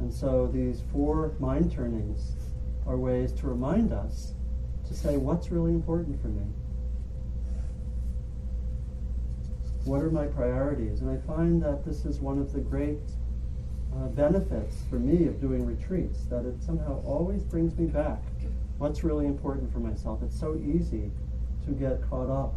[0.00, 2.32] And so these four mind turnings
[2.86, 4.34] are ways to remind us
[4.88, 6.44] to say what's really important for me.
[9.84, 11.00] What are my priorities?
[11.00, 12.98] And I find that this is one of the great
[13.94, 18.20] uh, benefits for me of doing retreats, that it somehow always brings me back.
[18.78, 20.22] What's really important for myself?
[20.24, 21.12] It's so easy
[21.66, 22.54] to get caught up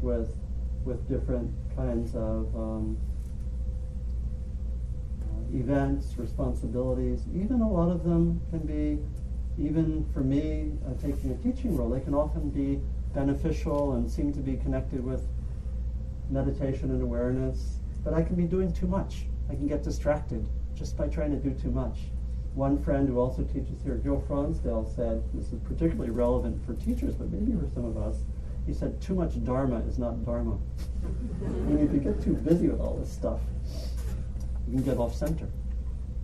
[0.00, 0.34] with
[0.84, 2.96] with different kinds of um,
[5.22, 7.24] uh, events, responsibilities.
[7.34, 9.02] Even a lot of them can be,
[9.58, 12.80] even for me, uh, taking a teaching role, they can often be
[13.14, 15.26] beneficial and seem to be connected with
[16.30, 17.78] meditation and awareness.
[18.04, 19.26] But I can be doing too much.
[19.50, 20.46] I can get distracted
[20.76, 21.98] just by trying to do too much.
[22.54, 27.14] One friend who also teaches here, Gil Fronsdal, said, this is particularly relevant for teachers,
[27.14, 28.18] but maybe for some of us,
[28.66, 30.58] he said, too much dharma is not dharma.
[31.04, 33.40] I mean, if you get too busy with all this stuff,
[34.66, 35.48] you can get off center.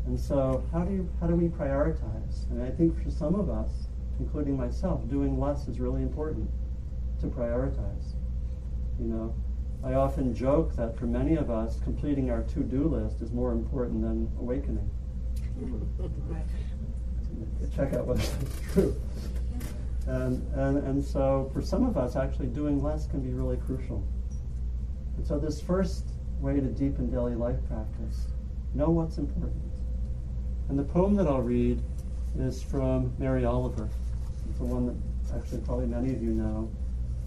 [0.07, 2.51] And so, how do you, how do we prioritize?
[2.51, 3.87] And I think for some of us,
[4.19, 6.51] including myself, doing less is really important
[7.21, 8.15] to prioritize.
[8.99, 9.35] You know,
[9.85, 14.03] I often joke that for many of us, completing our to-do list is more important
[14.03, 14.91] than awakening.
[17.77, 19.01] Check out whether that's true.
[20.07, 24.05] And, and, and so for some of us, actually doing less can be really crucial.
[25.17, 26.05] And so this first
[26.41, 28.27] way to deepen daily life practice,
[28.75, 29.63] know what's important.
[30.69, 31.81] And the poem that I'll read
[32.39, 33.89] is from Mary Oliver.
[34.49, 36.71] It's the one that actually probably many of you know.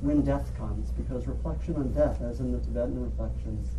[0.01, 3.69] When death comes, because reflection on death, as in the Tibetan reflections,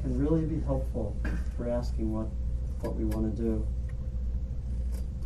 [0.00, 1.16] can really be helpful
[1.56, 2.28] for asking what,
[2.80, 3.66] what we want to do.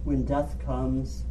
[0.04, 1.24] When death comes,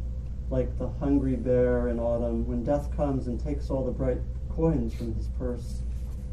[0.50, 4.94] like the hungry bear in autumn, when death comes and takes all the bright coins
[4.94, 5.82] from his purse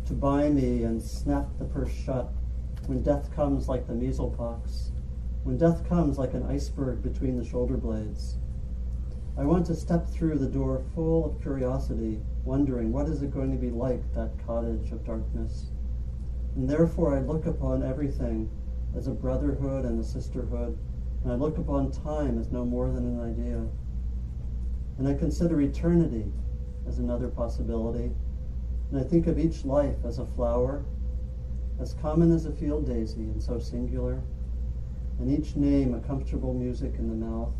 [0.05, 2.31] to buy me and snap the purse shut,
[2.87, 4.91] when death comes like the measles pox,
[5.43, 8.37] when death comes like an iceberg between the shoulder blades.
[9.37, 13.51] I want to step through the door full of curiosity, wondering what is it going
[13.51, 15.71] to be like, that cottage of darkness.
[16.55, 18.49] And therefore I look upon everything
[18.95, 20.77] as a brotherhood and a sisterhood,
[21.23, 23.67] and I look upon time as no more than an idea.
[24.97, 26.31] And I consider eternity
[26.87, 28.11] as another possibility.
[28.91, 30.85] And I think of each life as a flower,
[31.79, 34.21] as common as a field daisy and so singular,
[35.19, 37.53] and each name a comfortable music in the mouth,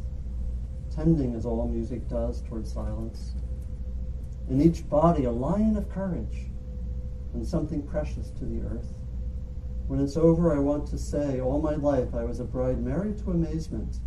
[0.94, 3.34] tending as all music does toward silence.
[4.50, 6.50] In each body a lion of courage,
[7.34, 8.94] and something precious to the earth.
[9.88, 13.18] When it's over, I want to say, all my life I was a bride married
[13.20, 14.00] to amazement.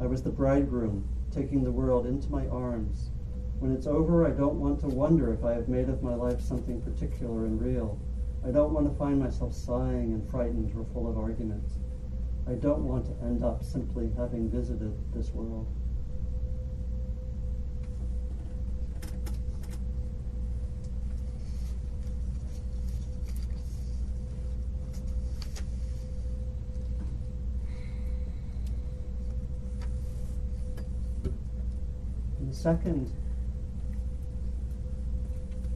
[0.00, 3.10] I was the bridegroom, taking the world into my arms.
[3.58, 6.40] When it's over, I don't want to wonder if I have made of my life
[6.40, 8.00] something particular and real.
[8.46, 11.78] I don't want to find myself sighing and frightened or full of arguments.
[12.46, 15.66] I don't want to end up simply having visited this world.
[32.64, 33.12] Second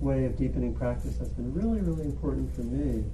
[0.00, 3.04] way of deepening practice has been really, really important for me.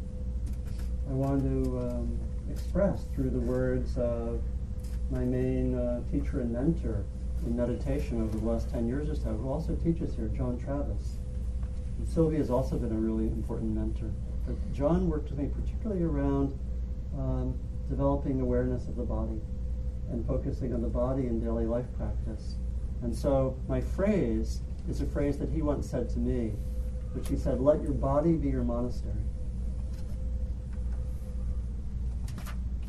[1.11, 2.17] I want to um,
[2.49, 4.41] express through the words of
[5.11, 7.05] my main uh, teacher and mentor
[7.45, 11.17] in meditation over the last 10 years or so, who also teaches here, John Travis.
[11.99, 14.13] And Sylvia has also been a really important mentor.
[14.47, 16.57] But John worked with me particularly around
[17.19, 17.59] um,
[17.89, 19.41] developing awareness of the body
[20.13, 22.55] and focusing on the body in daily life practice.
[23.05, 26.55] And so my phrase is a phrase that he once said to me,
[27.13, 29.15] which he said, let your body be your monastery.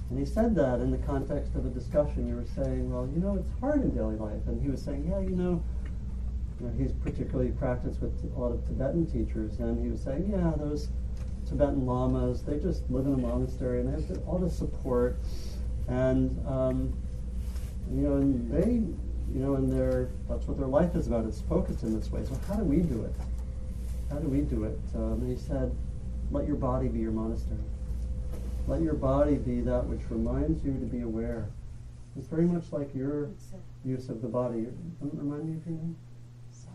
[0.10, 2.30] And he said that in the context of a discussion.
[2.30, 4.42] You were saying, well, you know, it's hard in daily life.
[4.48, 5.62] And he was saying, yeah, you know,
[6.60, 9.60] you know he's particularly practiced with a lot of Tibetan teachers.
[9.60, 10.88] And he was saying, yeah, those
[11.46, 15.20] Tibetan lamas, they just live in a monastery and they have all the support.
[15.90, 16.98] And, um,
[17.94, 18.84] you know, and they,
[19.34, 21.26] you know, and their, that's what their life is about.
[21.26, 22.24] It's focused in this way.
[22.26, 23.14] So how do we do it?
[24.10, 24.80] How do we do it?
[24.96, 25.76] Um, and he said,
[26.32, 27.60] let your body be your monastery.
[28.68, 31.50] Let your body be that which reminds you to be aware.
[32.18, 33.30] It's very much like your
[33.84, 34.68] use of the body.
[35.02, 35.96] Remind me of your name?
[36.50, 36.74] Sarah.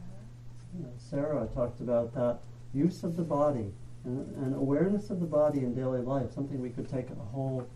[0.79, 2.41] Yeah, Sarah talked about that
[2.75, 3.73] use of the body
[4.05, 7.67] and, and awareness of the body in daily life, something we could take a whole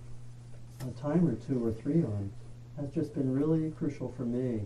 [0.81, 2.31] a time or two or three on,
[2.81, 4.63] has just been really crucial for me.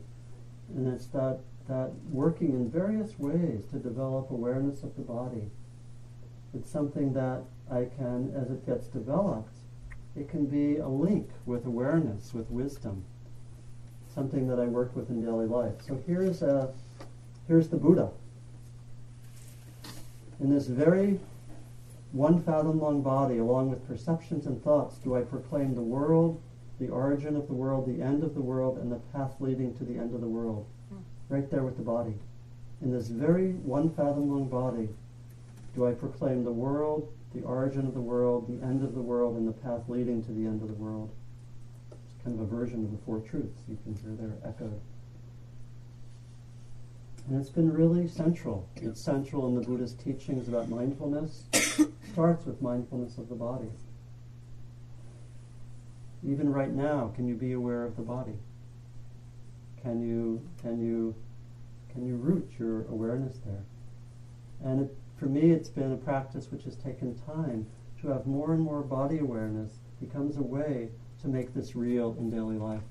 [0.75, 5.51] And it's that, that working in various ways to develop awareness of the body.
[6.55, 9.55] It's something that I can, as it gets developed,
[10.17, 13.05] it can be a link with awareness, with wisdom,
[14.15, 15.75] something that I work with in daily life.
[15.87, 16.73] So here's, a,
[17.47, 18.11] here's the Buddha.
[20.41, 21.21] In this very
[22.13, 26.41] one fathom long body, along with perceptions and thoughts, do I proclaim the world,
[26.79, 29.85] the origin of the world, the end of the world, and the path leading to
[29.85, 30.67] the end of the world.
[30.91, 30.99] Hmm.
[31.29, 32.15] Right there with the body.
[32.83, 34.89] In this very one fathom long body,
[35.75, 39.37] do I proclaim the world, the origin of the world, the end of the world,
[39.37, 41.11] and the path leading to the end of the world.
[41.91, 44.81] It's kind of a version of the Four Truths you can hear there echoed.
[47.29, 48.67] And it's been really central.
[48.77, 51.43] It's central in the Buddhist teachings about mindfulness.
[52.13, 53.69] starts with mindfulness of the body.
[56.27, 58.39] Even right now, can you be aware of the body?
[59.83, 61.15] Can you can you
[61.93, 63.65] can you root your awareness there?
[64.65, 67.67] And it, for me, it's been a practice which has taken time
[68.01, 70.89] to have more and more body awareness becomes a way
[71.23, 72.83] to make this real in daily life.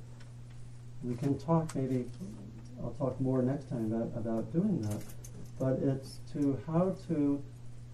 [1.04, 2.06] We can talk maybe
[2.82, 5.02] I'll talk more next time about, about doing that.
[5.60, 7.42] But it's to how to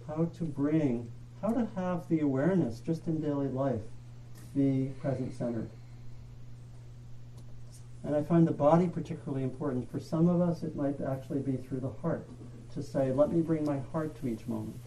[0.06, 1.10] how to bring
[1.40, 3.80] how to have the awareness just in daily life
[4.54, 5.70] be present centered.
[8.04, 9.90] And I find the body particularly important.
[9.90, 12.28] For some of us, it might actually be through the heart
[12.74, 14.80] to say, let me bring my heart to each moment.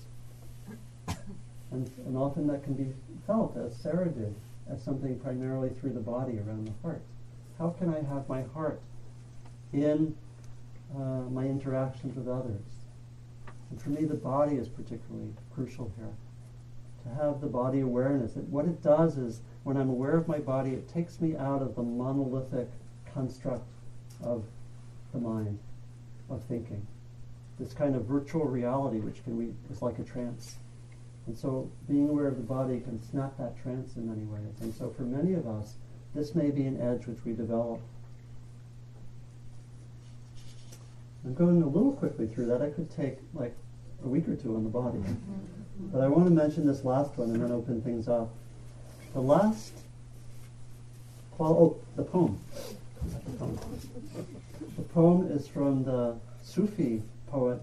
[1.72, 2.94] And, and often that can be
[3.26, 4.36] felt, as Sarah did,
[4.70, 7.02] as something primarily through the body around the heart.
[7.58, 8.80] How can I have my heart
[9.74, 10.16] in
[10.96, 12.62] uh, my interactions with others?
[13.70, 16.14] And for me, the body is particularly crucial here.
[17.04, 18.34] To have the body awareness.
[18.34, 21.62] That what it does is, when I'm aware of my body, it takes me out
[21.62, 22.70] of the monolithic
[23.14, 23.66] construct
[24.24, 24.46] of
[25.12, 25.60] the mind,
[26.30, 26.88] of thinking.
[27.60, 30.56] This kind of virtual reality, which can be is like a trance.
[31.26, 34.56] And so being aware of the body can snap that trance in many ways.
[34.62, 35.74] And so for many of us,
[36.16, 37.82] this may be an edge which we develop.
[41.26, 42.62] I'm going a little quickly through that.
[42.62, 43.54] I could take like
[44.06, 45.00] a week or two on the body.
[45.00, 45.88] Mm-hmm.
[45.92, 48.30] But I want to mention this last one and then open things up.
[49.14, 49.74] The last,
[51.38, 52.40] well, oh, the poem.
[53.04, 53.60] The poem.
[54.78, 57.62] The poem is from the Sufi poet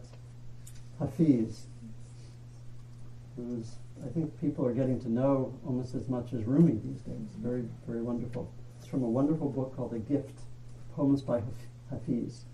[0.99, 1.67] Hafiz,
[3.37, 3.73] who's
[4.05, 7.29] I think people are getting to know almost as much as Rumi these days.
[7.39, 8.51] Very, very wonderful.
[8.79, 10.39] It's from a wonderful book called The Gift,
[10.95, 11.43] Poems by
[11.91, 12.45] Hafiz.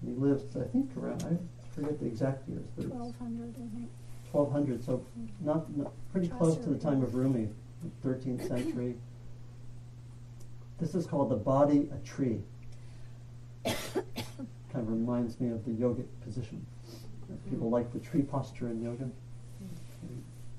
[0.00, 3.90] And he lived, I think, around, I forget the exact years, 1200, I think.
[4.32, 5.04] 1200, so
[5.40, 7.48] not, not pretty close to the time of Rumi,
[8.04, 8.96] 13th century.
[10.80, 12.40] This is called The Body a Tree.
[13.64, 13.78] kind
[14.74, 16.64] of reminds me of the yogic position.
[17.48, 19.08] People like the tree posture in yoga.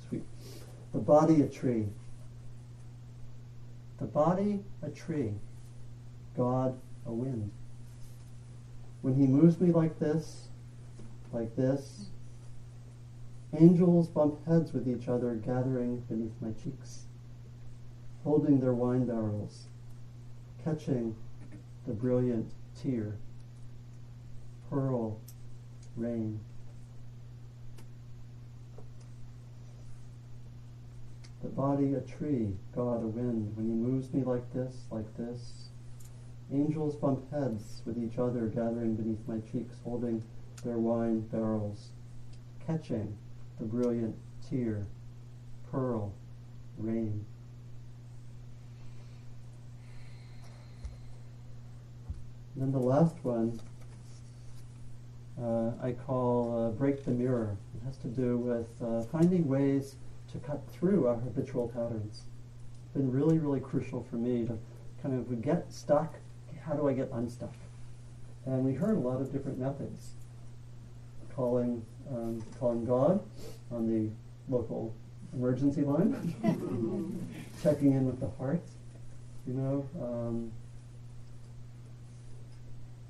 [0.08, 0.24] Sweet.
[0.94, 1.88] The body a tree.
[4.00, 5.34] The body a tree.
[6.38, 7.52] God a wind.
[9.02, 10.48] When he moves me like this,
[11.32, 12.08] like this,
[13.60, 17.04] angels bump heads with each other, gathering beneath my cheeks,
[18.26, 19.68] holding their wine barrels,
[20.64, 21.16] catching
[21.86, 23.16] the brilliant tear,
[24.68, 25.20] pearl,
[25.96, 26.40] rain.
[31.44, 33.56] The body a tree, God a wind.
[33.56, 35.70] When he moves me like this, like this,
[36.52, 40.24] angels bump heads with each other, gathering beneath my cheeks, holding
[40.64, 41.90] their wine barrels,
[42.66, 43.14] catching
[43.60, 44.16] the brilliant
[44.50, 44.88] tear,
[45.70, 46.12] pearl,
[46.80, 47.24] rain.
[52.56, 53.60] And then the last one
[55.42, 57.58] uh, I call uh, Break the Mirror.
[57.76, 59.96] It has to do with uh, finding ways
[60.32, 62.24] to cut through our habitual patterns.
[62.86, 64.58] It's been really, really crucial for me to
[65.02, 66.16] kind of get stuck.
[66.66, 67.54] How do I get unstuck?
[68.46, 70.12] And we heard a lot of different methods.
[71.36, 73.22] Calling, um, calling God
[73.70, 74.10] on the
[74.50, 74.96] local
[75.34, 76.34] emergency line,
[77.62, 78.62] checking in with the heart,
[79.46, 80.52] you know, um,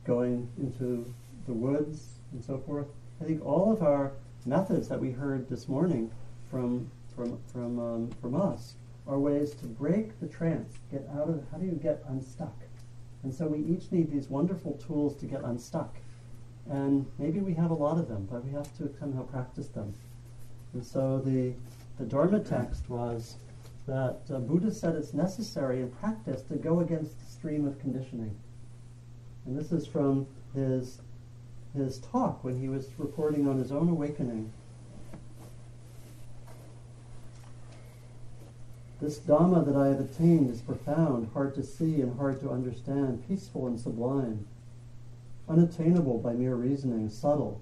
[0.06, 1.06] going into
[1.48, 2.88] the woods and so forth.
[3.22, 4.12] I think all of our
[4.46, 6.12] methods that we heard this morning
[6.50, 8.76] from from from um, from us
[9.08, 11.44] are ways to break the trance, get out of.
[11.52, 12.56] How do you get unstuck?
[13.24, 15.96] And so we each need these wonderful tools to get unstuck.
[16.70, 19.94] And maybe we have a lot of them, but we have to somehow practice them.
[20.74, 21.54] And so the
[21.98, 23.36] the Dharma text was
[23.88, 28.36] that uh, Buddha said it's necessary in practice to go against the stream of conditioning.
[29.46, 31.00] And this is from his
[31.76, 34.52] his talk when he was reporting on his own awakening.
[39.02, 43.28] This Dhamma that I have attained is profound, hard to see and hard to understand,
[43.28, 44.48] peaceful and sublime,
[45.50, 47.60] unattainable by mere reasoning, subtle,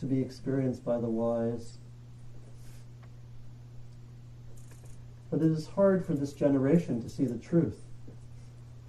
[0.00, 1.78] to be experienced by the wise.
[5.30, 7.80] But it is hard for this generation to see the truth.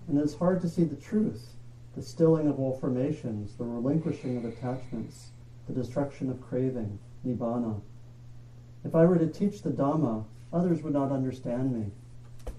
[0.07, 1.54] And it is hard to see the truth
[1.95, 5.29] the stilling of all formations, the relinquishing of attachments,
[5.67, 7.79] the destruction of craving, nibbana.
[8.83, 11.91] If I were to teach the Dhamma, others would not understand me.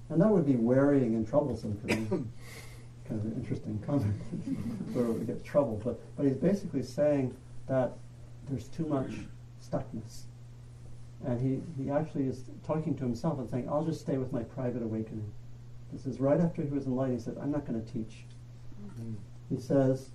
[0.09, 2.07] And that would be wearying and troublesome for me.
[3.09, 4.15] kind of an interesting comment
[4.93, 5.81] where we get trouble.
[5.85, 7.37] But, but he's basically saying
[7.69, 7.93] that
[8.49, 9.11] there's too much
[9.63, 10.23] stuckness.
[11.25, 14.43] And he, he actually is talking to himself and saying, I'll just stay with my
[14.43, 15.31] private awakening.
[15.93, 17.19] This is right after he was enlightened.
[17.19, 18.25] He said, I'm not going to teach.
[19.49, 20.11] He says,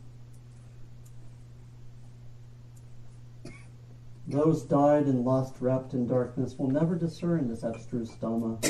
[4.27, 8.63] Those dyed in lust, wrapped in darkness, will never discern this abstruse Dhamma,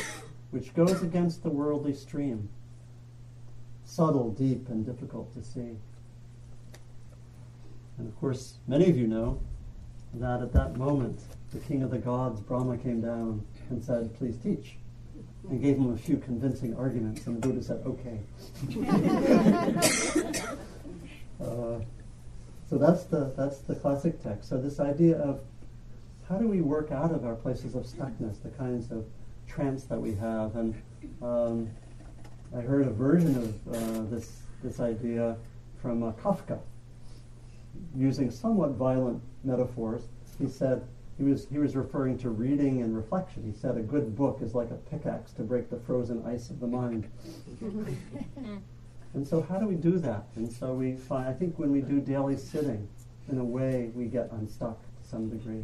[0.50, 2.50] which goes against the worldly stream,
[3.86, 5.78] subtle, deep, and difficult to see.
[7.98, 9.40] And of course, many of you know
[10.16, 11.20] that at that moment,
[11.52, 14.78] the king of the gods, Brahma, came down and said, Please teach.
[15.52, 18.20] And gave him a few convincing arguments, and the Buddha said, Okay.
[21.44, 21.80] uh,
[22.70, 24.48] so that's the, that's the classic text.
[24.48, 25.42] So, this idea of
[26.30, 29.06] how do we work out of our places of stuckness, the kinds of
[29.46, 30.56] trance that we have.
[30.56, 30.82] And
[31.22, 31.70] um,
[32.56, 35.36] I heard a version of uh, this, this idea
[35.82, 36.60] from uh, Kafka,
[37.94, 40.04] using somewhat violent metaphors.
[40.40, 40.82] He said,
[41.18, 43.44] he was, he was referring to reading and reflection.
[43.44, 46.60] He said a good book is like a pickaxe to break the frozen ice of
[46.60, 47.10] the mind.
[49.14, 50.26] and so how do we do that?
[50.36, 52.88] And so we find, I think when we do daily sitting,
[53.32, 55.64] in a way we get unstuck to some degree.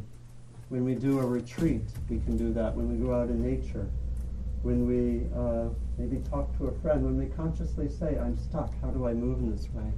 [0.69, 2.75] When we do a retreat, we can do that.
[2.75, 3.87] When we go out in nature,
[4.63, 8.89] when we uh, maybe talk to a friend, when we consciously say, I'm stuck, how
[8.89, 9.91] do I move in this way?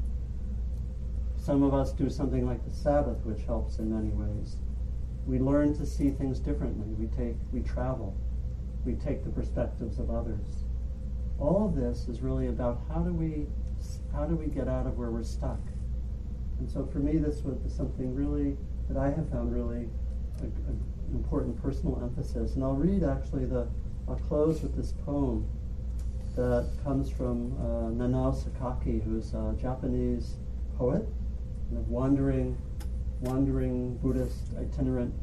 [1.38, 4.58] Some of us do something like the Sabbath, which helps in many ways.
[5.26, 6.88] We learn to see things differently.
[6.98, 8.16] We take, we travel.
[8.86, 10.64] We take the perspectives of others.
[11.40, 13.48] All of this is really about how do we,
[14.12, 15.60] how do we get out of where we're stuck.
[16.60, 18.58] And so for me, this was something really
[18.90, 19.88] that I have found really
[20.42, 22.56] an important personal emphasis.
[22.56, 23.68] And I'll read actually the,
[24.08, 25.48] I'll close with this poem
[26.36, 30.36] that comes from uh, Nanao Sakaki, who's a Japanese
[30.78, 31.06] poet,
[31.70, 32.58] and a wandering,
[33.22, 35.14] wandering Buddhist itinerant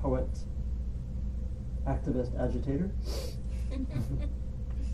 [0.00, 0.28] poet,
[1.86, 2.90] activist, agitator,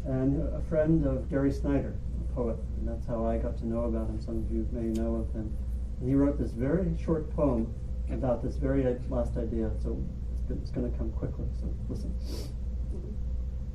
[0.04, 3.84] and a friend of Gary Snyder, a poet, and that's how I got to know
[3.84, 4.20] about him.
[4.20, 5.56] Some of you may know of him.
[6.00, 7.72] And he wrote this very short poem
[8.10, 9.70] about this very last idea.
[9.82, 10.02] So
[10.48, 11.46] it's going to come quickly.
[11.60, 12.14] So listen.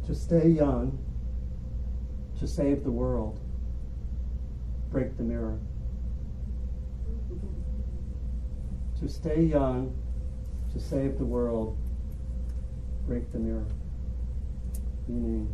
[0.07, 0.99] To stay young,
[2.39, 3.39] to save the world,
[4.91, 5.59] break the mirror.
[9.05, 9.95] To stay young,
[10.73, 11.77] to save the world,
[13.05, 13.67] break the mirror.
[15.07, 15.47] Meaning,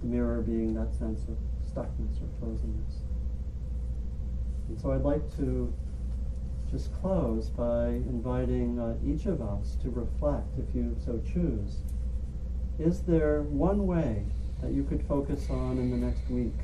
[0.00, 1.36] the mirror being that sense of
[1.68, 2.98] stuckness or frozenness.
[4.68, 5.74] And so I'd like to
[6.70, 11.78] just close by inviting uh, each of us to reflect, if you so choose.
[12.78, 14.22] Is there one way
[14.62, 16.54] that you could focus on in the next week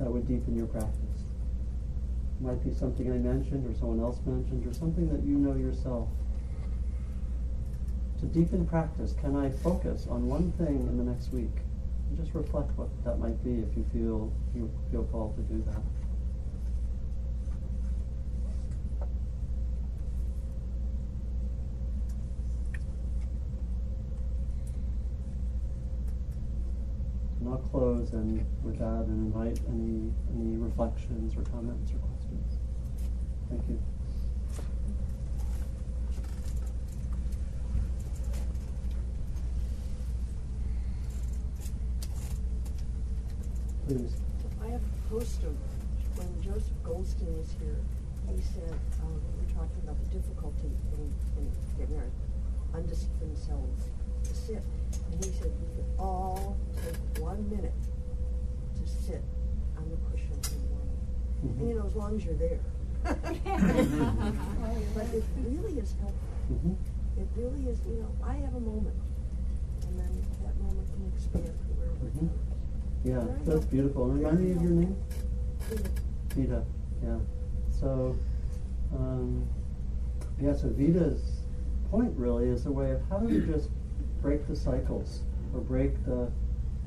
[0.00, 1.01] that would deepen your practice?
[2.42, 6.08] Might be something I mentioned or someone else mentioned or something that you know yourself.
[8.18, 11.54] To deepen practice, can I focus on one thing in the next week?
[12.08, 15.62] And just reflect what that might be if you feel you feel called to do
[15.68, 15.82] that.
[27.38, 32.11] And I'll close and with that and invite any any reflections or comments or questions.
[33.52, 33.78] Thank you.
[43.86, 44.16] Please.
[44.62, 45.52] I have a poster.
[46.16, 47.76] When Joseph Goldstein was here,
[48.34, 48.72] he said,
[49.02, 53.84] um, we were talking about the difficulty in, in getting our undisciplined selves
[54.24, 54.62] to sit.
[55.12, 57.74] And he said, we could all take one minute
[58.80, 59.22] to sit
[59.76, 60.98] on the cushion in the morning.
[61.44, 61.60] Mm-hmm.
[61.60, 62.60] And you know, as long as you're there.
[63.02, 63.14] But
[65.12, 66.28] it really is helpful.
[66.52, 66.72] Mm-hmm.
[67.20, 68.96] It really is, you know, I have a moment.
[69.86, 72.24] And then that moment can expand to wherever Mhm.
[72.24, 72.38] it goes.
[73.04, 74.06] Yeah, that's beautiful.
[74.08, 74.96] Remind me of your name?
[76.36, 76.64] Vita.
[77.02, 77.18] Yeah.
[77.70, 78.16] So,
[78.96, 79.44] um,
[80.40, 80.54] yeah.
[80.54, 81.40] So Vita's
[81.90, 83.70] point really is a way of how do we just
[84.22, 85.22] break the cycles
[85.52, 86.30] or break the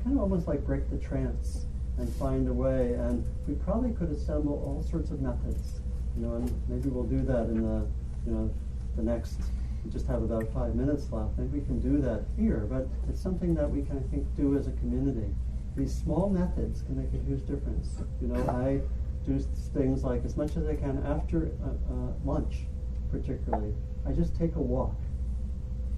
[0.02, 1.66] kind of almost like break the trance
[1.98, 2.94] and find a way.
[2.94, 5.80] And we probably could assemble all sorts of methods.
[6.16, 7.86] You know, and maybe we'll do that in the
[8.26, 8.50] you know
[8.96, 9.40] the next.
[9.84, 11.38] We just have about five minutes left.
[11.38, 14.56] Maybe we can do that here, but it's something that we can I think do
[14.56, 15.28] as a community.
[15.76, 18.02] These small methods can make a huge difference.
[18.20, 18.80] You know, I
[19.26, 19.38] do
[19.74, 22.64] things like as much as I can after uh, uh, lunch,
[23.10, 23.74] particularly.
[24.06, 24.94] I just take a walk,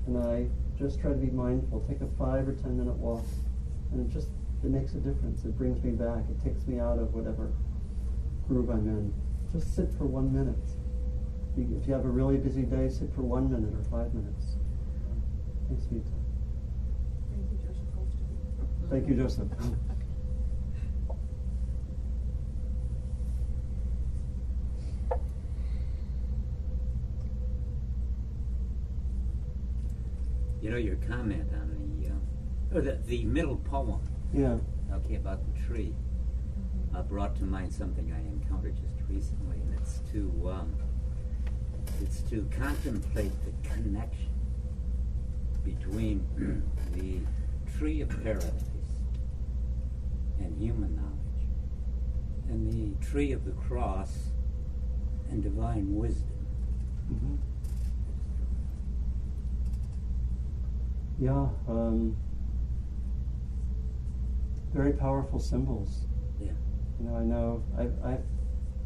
[0.06, 0.48] and I
[0.78, 1.80] just try to be mindful.
[1.88, 3.24] Take a five or ten minute walk,
[3.92, 4.28] and it just
[4.64, 5.44] it makes a difference.
[5.44, 6.24] It brings me back.
[6.28, 7.52] It takes me out of whatever
[8.48, 9.14] groove I'm in.
[9.52, 10.56] Just sit for one minute.
[11.56, 14.56] If you have a really busy day, sit for one minute or five minutes.
[15.68, 16.04] Thanks, Vita.
[17.30, 19.48] Thank you, Joseph Thank you, Joseph.
[30.60, 31.70] You know your comment on
[32.00, 34.00] the, uh, oh, the, the middle poem,
[34.34, 34.58] Yeah.
[34.92, 35.94] okay, about the tree.
[36.94, 40.74] Uh, brought to mind something I encountered just recently, and it's to um,
[42.00, 44.30] it's to contemplate the connection
[45.64, 46.24] between
[46.94, 47.20] the
[47.78, 48.64] tree of paradise
[50.40, 51.48] and human knowledge,
[52.48, 54.28] and the tree of the cross
[55.30, 56.46] and divine wisdom.
[57.08, 57.36] hmm
[61.20, 62.16] Yeah, um,
[64.72, 66.06] very powerful symbols.
[66.40, 66.52] Yeah.
[66.98, 68.24] You know, I know I've, I've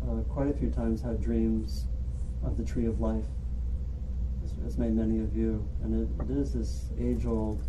[0.08, 1.86] uh, quite a few times had dreams
[2.44, 3.24] of the tree of life,
[4.44, 7.66] as, as may many of you, and it, it is this age-old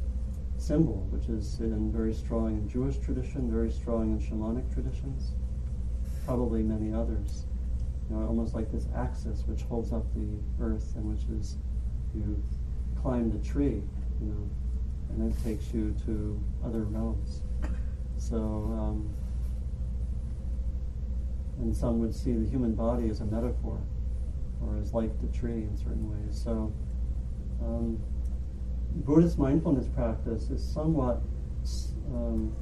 [0.57, 5.31] symbol, which is in very strong in Jewish tradition, very strong in shamanic traditions,
[6.25, 7.45] probably many others.
[8.09, 10.27] You know, almost like this axis which holds up the
[10.59, 11.57] earth, and which is
[12.13, 12.43] you
[13.01, 13.81] climb the tree,
[14.19, 14.49] you know,
[15.09, 17.41] and it takes you to other realms.
[18.17, 19.15] So, um,
[21.63, 23.81] and some would see the human body as a metaphor,
[24.61, 26.39] or as like the tree in certain ways.
[26.41, 26.73] So,
[27.61, 27.99] um,
[28.95, 31.21] Buddhist mindfulness practice is somewhat,
[32.13, 32.53] um,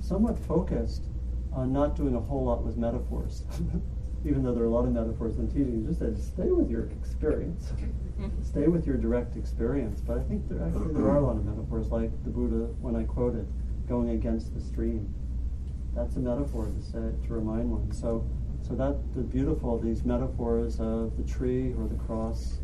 [0.00, 1.04] somewhat focused
[1.52, 3.44] on not doing a whole lot with metaphors.
[4.24, 6.84] Even though there are a lot of metaphors in teaching, just said stay with your
[6.86, 7.72] experience,
[8.42, 10.00] stay with your direct experience.
[10.00, 12.94] But I think there actually there are a lot of metaphors, like the Buddha when
[12.94, 13.46] I quoted,
[13.88, 15.12] going against the stream.
[15.94, 17.92] That's a metaphor to say to remind one.
[17.92, 18.24] So,
[18.66, 22.58] so that the beautiful these metaphors of the tree or the cross,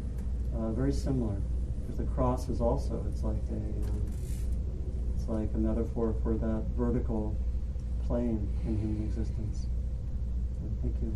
[0.56, 1.36] uh, very similar.
[1.82, 4.02] Because the cross is also it's like a um,
[5.14, 7.36] it's like a metaphor for that vertical
[8.06, 9.66] plane in human existence.
[10.60, 11.14] So thank you.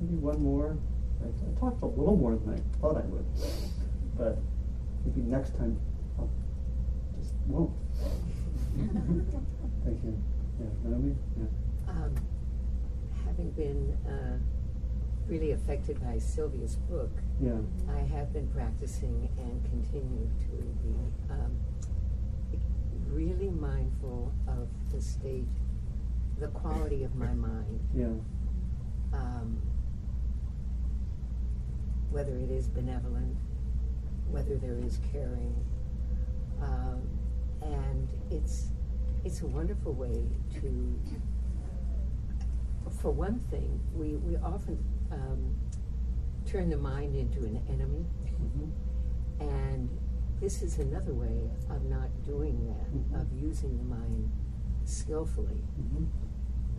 [0.00, 0.76] Maybe one more.
[1.22, 3.24] I, I talked a little more than I thought I would,
[4.18, 4.38] but
[5.04, 5.78] maybe next time
[6.18, 6.28] I'll
[7.20, 7.70] just won't.
[9.84, 10.22] Thank you.
[10.60, 11.14] Yeah, Naomi?
[11.38, 11.90] Yeah.
[11.92, 12.14] Um,
[13.26, 14.38] having been uh,
[15.28, 17.10] really affected by Sylvia's book,
[17.40, 17.58] Yeah.
[17.90, 20.94] I have been practicing and continue to be
[21.30, 21.56] um,
[23.10, 25.46] really mindful of the state,
[26.38, 27.80] the quality of my mind.
[27.94, 28.06] Yeah.
[29.18, 29.60] Um,
[32.10, 33.36] whether it is benevolent,
[34.30, 35.54] whether there is caring,
[36.62, 37.00] um,
[37.62, 38.68] and it's
[39.24, 40.22] it's a wonderful way
[40.60, 40.98] to.
[43.00, 44.78] For one thing, we we often
[45.10, 45.56] um,
[46.46, 48.04] turn the mind into an enemy,
[48.36, 48.70] hmm
[49.40, 49.88] and
[50.40, 53.20] this is another way of not doing that, Mhm.
[53.20, 54.30] of using the mind
[54.84, 55.62] skillfully.
[55.76, 56.04] hmm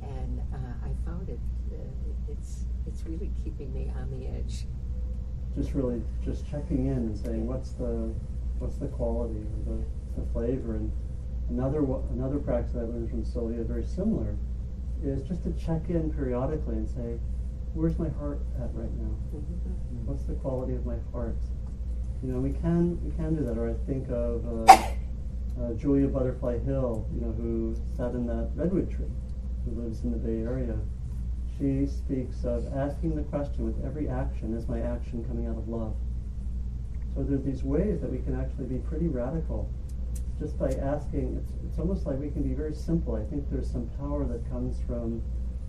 [0.02, 1.40] And uh, I found it,
[1.72, 4.68] uh, it's it's really keeping me on the edge.
[5.56, 8.12] Just really just checking in and saying what's the
[8.60, 9.84] what's the quality or the,
[10.16, 10.76] the flavor.
[10.76, 10.92] And
[11.50, 14.36] another another practice that I learned from Sylvia very similar
[15.04, 17.20] is just to check in periodically and say
[17.74, 19.16] where's my heart at right now?
[19.36, 20.06] Mm-hmm.
[20.06, 21.38] what's the quality of my heart?
[22.24, 23.58] You know we can we can do that.
[23.58, 24.74] Or I think of uh,
[25.62, 29.12] uh, Julia Butterfly Hill you know who sat in that redwood tree
[29.66, 30.78] who lives in the Bay Area.
[31.58, 35.68] She speaks of asking the question with every action, is my action coming out of
[35.70, 35.96] love?
[37.16, 39.70] So there's these ways that we can actually be pretty radical
[40.40, 41.38] just by asking.
[41.38, 43.16] It's, it's almost like we can be very simple.
[43.16, 45.22] I think there's some power that comes from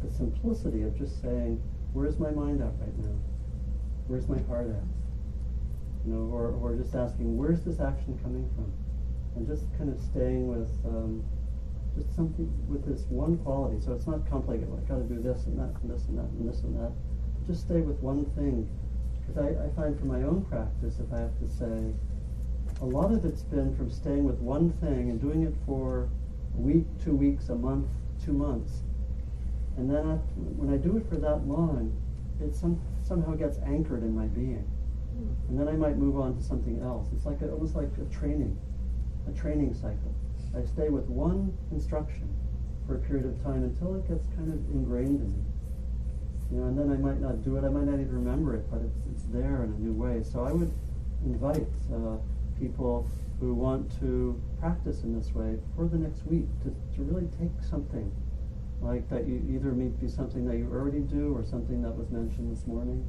[0.03, 1.63] the simplicity of just saying,
[1.93, 3.17] where's my mind at right now?
[4.07, 4.85] Where's my heart at?
[6.07, 8.73] You know, or, or just asking, where's this action coming from?
[9.37, 11.25] And just kind of staying with um,
[11.97, 13.81] just something with this one quality.
[13.81, 14.69] So it's not complicated.
[14.69, 16.77] Well, I got to do this and that and this and that and this and
[16.79, 16.93] that.
[17.47, 18.69] Just stay with one thing.
[19.21, 21.95] Because I, I find for my own practice, if I have to say,
[22.81, 26.09] a lot of it's been from staying with one thing and doing it for
[26.57, 27.87] a week, two weeks, a month,
[28.25, 28.83] two months.
[29.77, 30.05] And then
[30.57, 31.93] when I do it for that long,
[32.41, 34.67] it some, somehow gets anchored in my being.
[35.49, 37.09] And then I might move on to something else.
[37.15, 38.59] It's like a, almost like a training,
[39.29, 40.15] a training cycle.
[40.57, 42.29] I stay with one instruction
[42.87, 45.45] for a period of time until it gets kind of ingrained in me.
[46.53, 47.65] You know, and then I might not do it.
[47.65, 50.23] I might not even remember it, but it's, it's there in a new way.
[50.23, 50.73] So I would
[51.25, 52.19] invite uh,
[52.59, 53.09] people
[53.41, 57.51] who want to practice in this way for the next week to, to really take
[57.69, 58.11] something
[58.81, 62.11] like that you either may be something that you already do or something that was
[62.11, 63.05] mentioned this morning.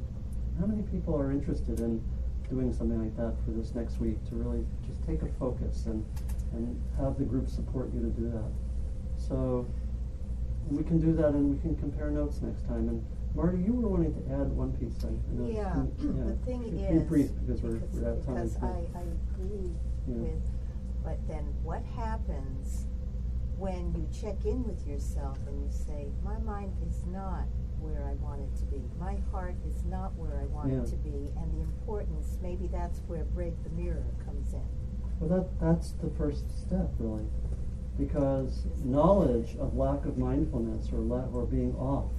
[0.58, 2.02] How many people are interested in
[2.48, 6.04] doing something like that for this next week to really just take a focus and,
[6.52, 8.50] and have the group support you to do that?
[9.18, 9.66] So
[10.70, 12.88] we can do that and we can compare notes next time.
[12.88, 13.04] And
[13.36, 14.96] Marty, you were wanting to add one piece.
[15.04, 15.46] I, I know.
[15.48, 17.02] Yeah, Can- the thing Be is.
[17.02, 18.34] brief because we're, because- we're out of time.
[18.48, 18.56] Because.
[18.62, 19.02] I, I
[19.36, 19.72] agree
[20.08, 20.14] Yeah.
[20.16, 20.42] with,
[21.04, 22.86] but then what happens
[23.58, 27.44] when you check in with yourself and you say, my mind is not
[27.78, 28.80] where I want it to be.
[28.98, 30.80] My heart is not where I want Yeah.
[30.80, 31.30] it to be.
[31.36, 34.62] And the importance, maybe that's where break the mirror comes in.
[35.20, 37.26] Well, that, that's the first step, really.
[37.98, 42.10] Because knowledge of lack of mindfulness or, la- or being off,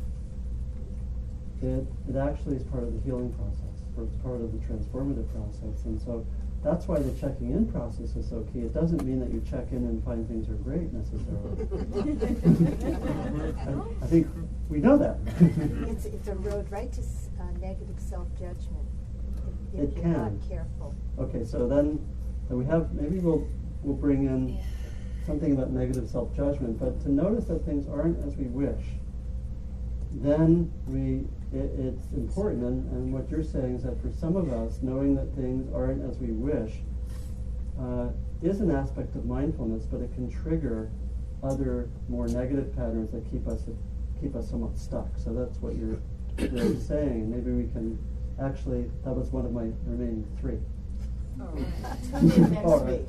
[1.61, 5.27] it, it actually is part of the healing process, or it's part of the transformative
[5.33, 5.85] process.
[5.85, 6.25] And so
[6.63, 8.59] that's why the checking in process is so key.
[8.59, 11.67] It doesn't mean that you check in and find things are great necessarily.
[14.01, 14.27] I, I think
[14.69, 15.17] we know that.
[15.89, 18.87] It's, it's a road right to uh, negative self-judgment
[19.73, 20.41] if, It you're not can.
[20.49, 20.95] careful.
[21.19, 21.99] Okay, so then,
[22.49, 23.47] then we have, maybe we'll,
[23.83, 24.57] we'll bring in
[25.25, 28.83] something about negative self-judgment, but to notice that things aren't as we wish,
[30.11, 34.51] then we, it, it's important, and, and what you're saying is that for some of
[34.51, 36.73] us, knowing that things aren't as we wish
[37.79, 38.09] uh,
[38.41, 40.91] is an aspect of mindfulness, but it can trigger
[41.43, 43.63] other more negative patterns that keep us
[44.19, 45.07] keep us somewhat stuck.
[45.17, 45.99] So that's what you're,
[46.37, 47.29] you're saying.
[47.29, 47.97] Maybe we can
[48.41, 48.89] actually.
[49.05, 50.59] That was one of my remaining three.
[52.19, 53.01] Tune in next All right.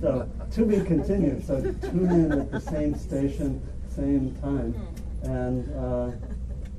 [0.00, 1.46] So to be continued.
[1.46, 4.74] So tune in at the same station, same time,
[5.22, 6.10] and uh,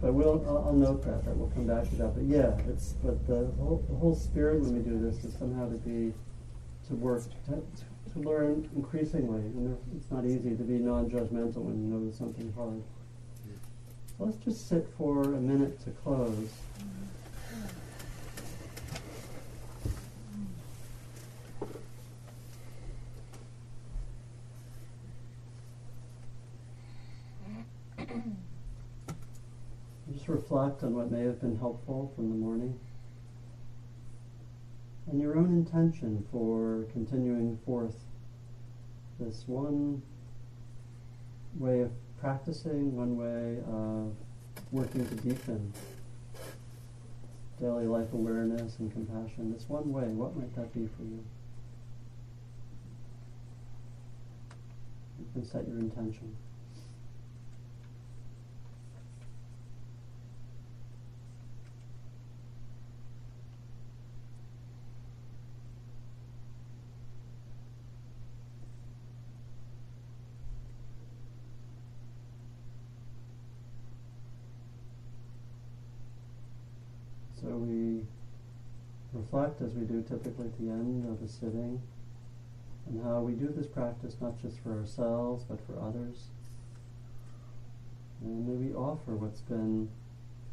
[0.02, 2.16] but we'll I'll, I'll note that that we'll come back to that.
[2.16, 5.70] But yeah, it's but the whole the whole spirit when we do this is somehow
[5.70, 6.14] to be
[6.88, 7.64] to work to,
[8.14, 12.54] to learn increasingly, and it's not easy to be non-judgmental when you know there's something
[12.56, 12.82] hard.
[14.18, 16.30] So let's just sit for a minute to close.
[16.30, 17.07] Mm-hmm.
[30.28, 32.78] Reflect on what may have been helpful from the morning
[35.09, 37.95] and your own intention for continuing forth
[39.21, 40.01] this one
[41.55, 44.13] way of practicing, one way of
[44.71, 45.71] working to deepen
[47.61, 49.53] daily life awareness and compassion.
[49.53, 51.23] This one way, what might that be for you?
[55.19, 56.36] You can set your intention.
[77.48, 78.04] So we
[79.14, 81.80] reflect as we do typically at the end of a sitting
[82.86, 86.28] and how we do this practice not just for ourselves but for others.
[88.20, 89.88] And may we offer what's been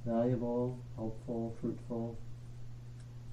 [0.07, 2.17] valuable, helpful, fruitful.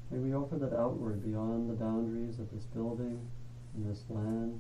[0.09, 3.28] May we offer that outward beyond the boundaries of this building
[3.76, 4.59] and this land,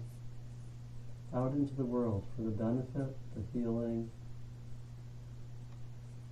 [1.33, 4.11] out into the world for the benefit, the healing,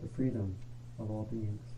[0.02, 0.54] the freedom
[1.00, 1.69] of all beings.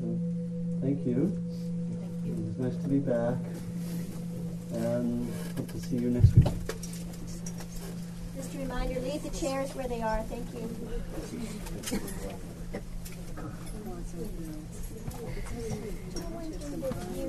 [0.00, 0.06] So,
[0.80, 1.36] thank you.
[2.24, 3.36] It was nice to be back,
[4.72, 6.48] and hope to see you next week.
[8.36, 10.22] Just a reminder, leave the chairs where they are.
[10.24, 10.68] Thank you.
[16.16, 16.72] I wondered if
[17.16, 17.28] you